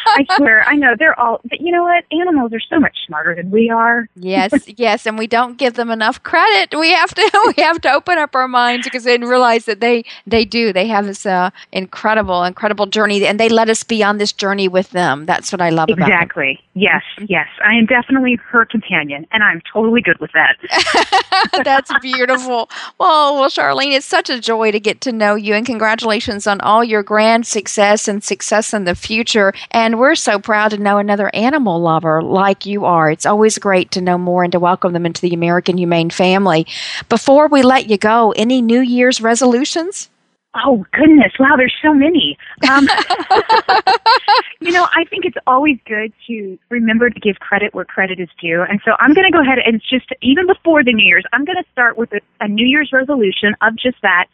I 0.05 0.25
swear, 0.37 0.63
I 0.67 0.75
know 0.75 0.93
they're 0.97 1.19
all. 1.19 1.41
But 1.49 1.61
you 1.61 1.71
know 1.71 1.83
what? 1.83 2.05
Animals 2.11 2.53
are 2.53 2.59
so 2.59 2.79
much 2.79 2.95
smarter 3.07 3.33
than 3.35 3.49
we 3.49 3.69
are. 3.69 4.07
Yes, 4.15 4.53
yes, 4.77 5.07
and 5.07 5.17
we 5.17 5.25
don't 5.25 5.57
give 5.57 5.73
them 5.73 5.89
enough 5.89 6.21
credit. 6.21 6.77
We 6.77 6.91
have 6.91 7.13
to 7.15 7.53
we 7.57 7.63
have 7.63 7.81
to 7.81 7.91
open 7.91 8.19
up 8.19 8.35
our 8.35 8.47
minds 8.47 8.85
because 8.85 9.03
they 9.03 9.17
realize 9.17 9.65
that 9.65 9.79
they 9.79 10.05
they 10.27 10.45
do. 10.45 10.71
They 10.71 10.87
have 10.87 11.07
this 11.07 11.25
uh, 11.25 11.49
incredible 11.71 12.43
incredible 12.43 12.85
journey, 12.85 13.25
and 13.25 13.39
they 13.39 13.49
let 13.49 13.69
us 13.69 13.83
be 13.83 14.03
on 14.03 14.19
this 14.19 14.31
journey 14.31 14.67
with 14.67 14.91
them. 14.91 15.25
That's 15.25 15.51
what 15.51 15.61
I 15.61 15.71
love. 15.71 15.89
Exactly. 15.89 16.59
Yes, 16.75 17.03
yes. 17.27 17.47
I 17.65 17.73
am 17.73 17.85
definitely 17.87 18.35
her 18.51 18.65
companion, 18.65 19.25
and 19.31 19.43
I'm 19.43 19.61
totally 19.73 20.01
good 20.01 20.19
with 20.19 20.31
that. 20.33 20.57
That's 21.63 21.91
beautiful. 21.99 22.69
Well, 22.99 23.32
well, 23.39 23.49
Charlene, 23.49 23.95
it's 23.95 24.05
such 24.05 24.29
a 24.29 24.39
joy 24.39 24.71
to 24.71 24.79
get 24.79 25.01
to 25.01 25.11
know 25.11 25.35
you, 25.35 25.53
and 25.53 25.65
congratulations 25.65 26.47
on 26.47 26.61
all 26.61 26.83
your 26.83 27.03
grand 27.03 27.45
success 27.47 28.07
and 28.07 28.23
success 28.23 28.73
in 28.73 28.85
the 28.85 28.95
future. 28.95 29.53
And 29.71 29.99
we're 29.99 30.15
so 30.15 30.39
proud 30.39 30.71
to 30.71 30.77
know 30.77 30.97
another 30.97 31.29
animal 31.33 31.81
lover 31.81 32.21
like 32.21 32.65
you 32.65 32.85
are. 32.85 33.11
It's 33.11 33.25
always 33.25 33.57
great 33.57 33.91
to 33.91 34.01
know 34.01 34.17
more 34.17 34.43
and 34.43 34.51
to 34.51 34.59
welcome 34.59 34.93
them 34.93 35.05
into 35.05 35.21
the 35.21 35.33
American 35.33 35.77
Humane 35.77 36.09
family. 36.09 36.67
Before 37.09 37.47
we 37.47 37.63
let 37.63 37.89
you 37.89 37.97
go, 37.97 38.31
any 38.31 38.61
New 38.61 38.81
Year's 38.81 39.21
resolutions? 39.21 40.09
Oh 40.55 40.85
goodness! 40.93 41.33
Wow, 41.39 41.55
there's 41.57 41.73
so 41.81 41.93
many. 41.93 42.37
Um, 42.69 42.87
you 44.61 44.71
know, 44.71 44.87
I 44.95 45.03
think 45.09 45.25
it's 45.25 45.37
always 45.47 45.77
good 45.85 46.13
to 46.27 46.59
remember 46.69 47.09
to 47.09 47.19
give 47.19 47.37
credit 47.39 47.73
where 47.73 47.85
credit 47.85 48.19
is 48.19 48.29
due. 48.39 48.61
And 48.61 48.79
so 48.85 48.91
I'm 48.99 49.13
going 49.13 49.25
to 49.25 49.35
go 49.35 49.41
ahead 49.41 49.57
and 49.65 49.81
just 49.81 50.09
even 50.21 50.45
before 50.45 50.83
the 50.83 50.93
New 50.93 51.05
Year's, 51.05 51.25
I'm 51.33 51.43
going 51.43 51.57
to 51.57 51.69
start 51.71 51.97
with 51.97 52.11
a, 52.13 52.21
a 52.39 52.47
New 52.47 52.67
Year's 52.67 52.91
resolution 52.93 53.55
of 53.61 53.75
just 53.75 53.97
that, 54.03 54.27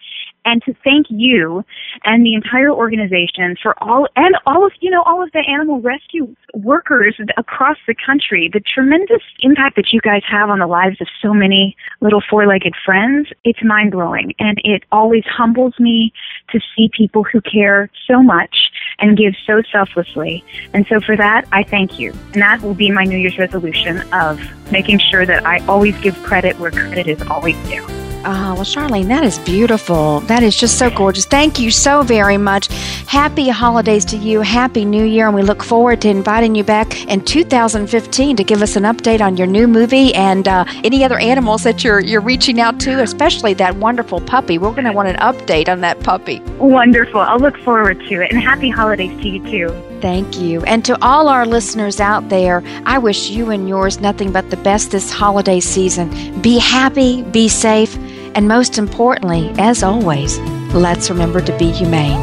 and 0.45 0.61
to 0.63 0.73
thank 0.83 1.07
you 1.09 1.63
and 2.03 2.25
the 2.25 2.33
entire 2.33 2.71
organization 2.71 3.55
for 3.61 3.75
all 3.83 4.07
and 4.15 4.35
all 4.45 4.65
of 4.65 4.71
you 4.79 4.89
know 4.89 5.03
all 5.03 5.21
of 5.23 5.31
the 5.31 5.43
animal 5.47 5.81
rescue 5.81 6.33
workers 6.53 7.15
across 7.37 7.77
the 7.87 7.95
country 8.05 8.49
the 8.51 8.61
tremendous 8.61 9.21
impact 9.41 9.75
that 9.75 9.91
you 9.91 9.99
guys 10.01 10.21
have 10.29 10.49
on 10.49 10.59
the 10.59 10.67
lives 10.67 10.97
of 11.01 11.07
so 11.21 11.33
many 11.33 11.75
little 12.01 12.21
four-legged 12.29 12.73
friends 12.85 13.27
it's 13.43 13.59
mind-blowing 13.63 14.33
and 14.39 14.59
it 14.63 14.83
always 14.91 15.23
humbles 15.25 15.73
me 15.79 16.08
to 16.51 16.59
see 16.75 16.89
people 16.89 17.23
who 17.23 17.41
care 17.41 17.89
so 18.07 18.21
much 18.21 18.71
and 18.99 19.17
give 19.17 19.33
so 19.45 19.61
selflessly. 19.71 20.43
And 20.73 20.85
so 20.87 20.99
for 20.99 21.15
that 21.17 21.47
I 21.51 21.63
thank 21.63 21.99
you. 21.99 22.13
And 22.33 22.41
that 22.41 22.61
will 22.61 22.73
be 22.73 22.91
my 22.91 23.03
new 23.03 23.17
year's 23.17 23.37
resolution 23.37 24.01
of 24.13 24.39
making 24.71 24.99
sure 24.99 25.25
that 25.25 25.45
I 25.45 25.65
always 25.67 25.97
give 25.99 26.15
credit 26.23 26.59
where 26.59 26.71
credit 26.71 27.07
is 27.07 27.21
always 27.23 27.55
due 27.67 28.08
Oh, 28.25 28.53
well, 28.53 28.65
Charlene, 28.65 29.07
that 29.07 29.23
is 29.23 29.39
beautiful. 29.39 30.19
That 30.21 30.43
is 30.43 30.55
just 30.55 30.77
so 30.77 30.89
gorgeous. 30.89 31.25
Thank 31.25 31.57
you 31.57 31.71
so 31.71 32.03
very 32.03 32.37
much. 32.37 32.67
Happy 33.07 33.47
holidays 33.47 34.03
to 34.05 34.17
you. 34.17 34.41
Happy 34.41 34.83
New 34.83 35.05
Year. 35.05 35.27
And 35.27 35.35
we 35.35 35.41
look 35.41 35.63
forward 35.63 36.01
to 36.01 36.09
inviting 36.09 36.53
you 36.53 36.65
back 36.65 37.05
in 37.07 37.23
2015 37.23 38.35
to 38.35 38.43
give 38.43 38.61
us 38.61 38.75
an 38.75 38.83
update 38.83 39.21
on 39.21 39.37
your 39.37 39.47
new 39.47 39.67
movie 39.67 40.13
and 40.15 40.47
uh, 40.49 40.65
any 40.83 41.03
other 41.05 41.17
animals 41.17 41.63
that 41.63 41.83
you're, 41.83 42.01
you're 42.01 42.19
reaching 42.19 42.59
out 42.59 42.77
to, 42.81 43.01
especially 43.01 43.53
that 43.53 43.77
wonderful 43.77 44.19
puppy. 44.19 44.57
We're 44.57 44.71
going 44.71 44.83
to 44.83 44.91
want 44.91 45.07
an 45.07 45.15
update 45.17 45.69
on 45.69 45.79
that 45.81 46.01
puppy. 46.01 46.41
Wonderful. 46.57 47.21
I'll 47.21 47.39
look 47.39 47.57
forward 47.59 47.99
to 48.09 48.21
it. 48.21 48.31
And 48.31 48.41
happy 48.41 48.69
holidays 48.69 49.17
to 49.21 49.29
you, 49.29 49.43
too. 49.49 49.88
Thank 50.01 50.39
you. 50.39 50.63
And 50.63 50.83
to 50.85 50.97
all 51.03 51.27
our 51.27 51.45
listeners 51.45 51.99
out 51.99 52.29
there, 52.29 52.63
I 52.85 52.97
wish 52.97 53.29
you 53.29 53.51
and 53.51 53.67
yours 53.67 53.99
nothing 53.99 54.31
but 54.31 54.49
the 54.49 54.57
best 54.57 54.91
this 54.91 55.11
holiday 55.11 55.59
season. 55.59 56.41
Be 56.41 56.57
happy, 56.57 57.23
be 57.23 57.49
safe 57.49 57.97
and 58.35 58.47
most 58.47 58.77
importantly, 58.77 59.51
as 59.57 59.81
always, 59.83 60.37
let's 60.73 61.09
remember 61.09 61.41
to 61.41 61.57
be 61.57 61.71
humane. 61.71 62.21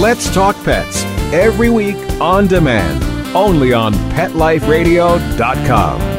Let's 0.00 0.32
Talk 0.32 0.54
Pets 0.64 1.02
every 1.32 1.70
week 1.70 1.96
on 2.20 2.46
demand, 2.46 3.02
only 3.34 3.72
on 3.72 3.94
PetLifeRadio.com. 3.94 6.17